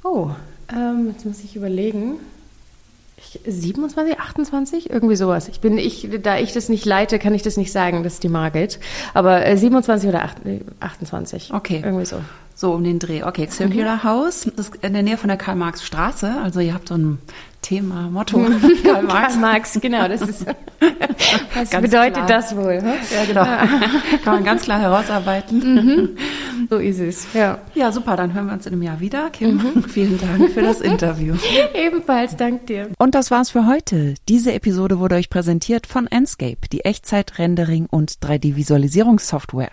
Oh, 0.04 0.30
ähm, 0.72 1.10
jetzt 1.12 1.26
muss 1.26 1.44
ich 1.44 1.56
überlegen. 1.56 2.20
Ich, 3.18 3.40
27, 3.46 4.20
28, 4.20 4.90
irgendwie 4.90 5.16
sowas. 5.16 5.48
Ich 5.48 5.62
bin, 5.62 5.78
ich, 5.78 6.10
da 6.22 6.38
ich 6.38 6.52
das 6.52 6.68
nicht 6.68 6.86
leite, 6.86 7.20
kann 7.20 7.34
ich 7.34 7.42
das 7.42 7.56
nicht 7.56 7.72
sagen, 7.72 8.04
das 8.04 8.14
ist 8.14 8.24
die 8.24 8.30
Margit. 8.30 8.80
Aber 9.14 9.46
äh, 9.46 9.58
27 9.58 10.10
oder 10.10 10.24
8, 10.24 10.38
28. 10.82 11.54
Okay. 11.54 11.82
Irgendwie 11.84 12.06
so. 12.06 12.18
So 12.56 12.74
um 12.74 12.84
den 12.84 13.00
Dreh. 13.00 13.24
Okay, 13.24 13.48
Circular 13.50 13.98
mhm. 13.98 14.04
House, 14.04 14.46
ist 14.46 14.76
in 14.82 14.94
der 14.94 15.04
Nähe 15.04 15.18
von 15.18 15.28
der 15.28 15.38
Karl-Marx-Straße. 15.38 16.36
Also 16.44 16.60
ihr 16.60 16.74
habt 16.74 16.88
so 16.88 16.96
ein 16.96 17.18
Thema, 17.64 18.10
Motto. 18.12 18.38
Karl 18.84 19.04
Marx. 19.04 19.34
Karl 19.34 19.38
Marx, 19.38 19.80
genau. 19.82 20.08
Das 20.08 20.22
ist, 20.22 20.46
was 21.56 21.70
ganz 21.72 21.82
bedeutet 21.82 22.14
klar. 22.14 22.28
das 22.28 22.56
wohl? 22.56 22.80
Hm? 22.80 22.94
Ja, 23.12 23.26
genau. 23.26 23.44
Ja. 23.44 23.68
Kann 24.24 24.36
man 24.36 24.44
ganz 24.44 24.64
klar 24.64 24.80
herausarbeiten. 24.80 25.60
Mhm. 25.60 26.10
So 26.70 26.78
ist 26.78 27.00
es, 27.00 27.34
ja. 27.34 27.60
Ja, 27.74 27.92
super. 27.92 28.16
Dann 28.18 28.34
hören 28.34 28.48
wir 28.48 28.54
uns 28.54 28.68
in 28.68 28.74
einem 28.74 28.84
Jahr 28.84 29.00
wieder. 29.00 29.30
Kim, 29.32 29.56
mhm. 29.56 29.84
vielen 29.84 30.20
Dank 30.20 30.52
für 30.52 30.62
das 30.62 30.82
Interview. 30.82 31.36
Ebenfalls, 31.74 32.36
dank 32.36 32.68
dir. 32.68 32.90
Und 33.00 33.16
das 33.16 33.32
war's 33.32 33.50
für 33.50 33.66
heute. 33.66 34.16
Diese 34.28 34.54
Episode 34.54 35.00
wurde 35.00 35.16
euch 35.16 35.30
präsentiert 35.30 35.88
von 35.88 36.06
Enscape, 36.08 36.68
die 36.72 36.82
Echtzeit-Rendering- 36.82 37.88
und 37.90 38.12
3D-Visualisierungssoftware. 38.22 39.72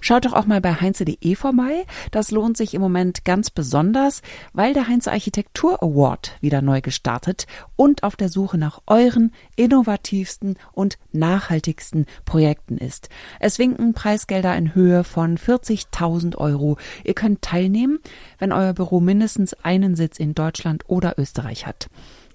Schaut 0.00 0.24
doch 0.24 0.32
auch 0.32 0.46
mal 0.46 0.60
bei 0.60 0.74
heinze.de 0.74 1.34
vorbei. 1.34 1.84
Das 2.10 2.30
lohnt 2.30 2.56
sich 2.56 2.74
im 2.74 2.80
Moment 2.80 3.24
ganz 3.24 3.50
besonders, 3.50 4.22
weil 4.52 4.74
der 4.74 4.88
Heinze 4.88 5.12
Architektur 5.12 5.82
Award 5.82 6.36
wieder 6.40 6.62
neu 6.62 6.80
gestartet 6.80 7.46
und 7.76 8.02
auf 8.02 8.16
der 8.16 8.28
Suche 8.28 8.58
nach 8.58 8.80
euren 8.86 9.32
innovativsten 9.56 10.56
und 10.72 10.98
nachhaltigsten 11.12 12.06
Projekten 12.24 12.78
ist. 12.78 13.08
Es 13.38 13.58
winken 13.58 13.92
Preisgelder 13.92 14.56
in 14.56 14.74
Höhe 14.74 15.04
von 15.04 15.36
40.000 15.36 16.36
Euro. 16.36 16.78
Ihr 17.04 17.14
könnt 17.14 17.42
teilnehmen, 17.42 17.98
wenn 18.38 18.52
euer 18.52 18.72
Büro 18.72 19.00
mindestens 19.00 19.54
einen 19.54 19.96
Sitz 19.96 20.18
in 20.18 20.34
Deutschland 20.34 20.84
oder 20.88 21.18
Österreich 21.18 21.66
hat. 21.66 21.88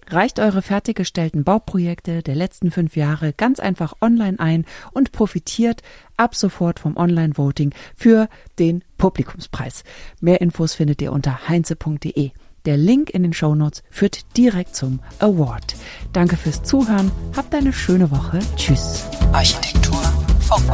Reicht 0.10 0.40
eure 0.40 0.62
fertiggestellten 0.62 1.44
Bauprojekte 1.44 2.22
der 2.22 2.36
letzten 2.36 2.72
fünf 2.72 2.96
Jahre 2.96 3.34
ganz 3.34 3.60
einfach 3.60 3.94
online 4.02 4.40
ein 4.40 4.66
und 4.92 5.12
profitiert 5.12 5.82
ab 6.18 6.36
sofort 6.36 6.80
vom 6.80 6.96
Online-Voting 6.96 7.74
für 7.96 8.30
den 8.60 8.84
Publikumspreis. 8.98 9.84
Mehr 10.22 10.42
Infos 10.42 10.76
findet 10.76 11.02
ihr 11.02 11.12
unter 11.12 11.48
heinze.de. 11.48 12.32
Der 12.66 12.78
Link 12.78 13.12
in 13.12 13.24
den 13.24 13.34
Shownotes 13.34 13.84
führt 13.92 14.38
direkt 14.38 14.76
zum 14.76 15.00
Award. 15.20 15.76
Danke 16.14 16.36
fürs 16.36 16.64
Zuhören, 16.64 17.12
habt 17.36 17.54
eine 17.54 17.74
schöne 17.74 18.10
Woche. 18.10 18.40
Tschüss. 18.56 19.06
Architektur 19.34 20.02
Funk. 20.40 20.72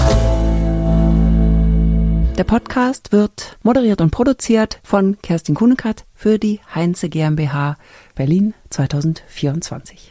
Der 2.38 2.46
Podcast 2.46 3.12
wird 3.12 3.58
moderiert 3.62 4.00
und 4.00 4.12
produziert 4.12 4.80
von 4.84 5.18
Kerstin 5.22 5.54
Kunekat 5.54 6.06
für 6.16 6.40
die 6.40 6.62
Heinze 6.74 7.10
GmbH 7.10 7.78
Berlin 8.22 8.54
2024. 8.70 9.96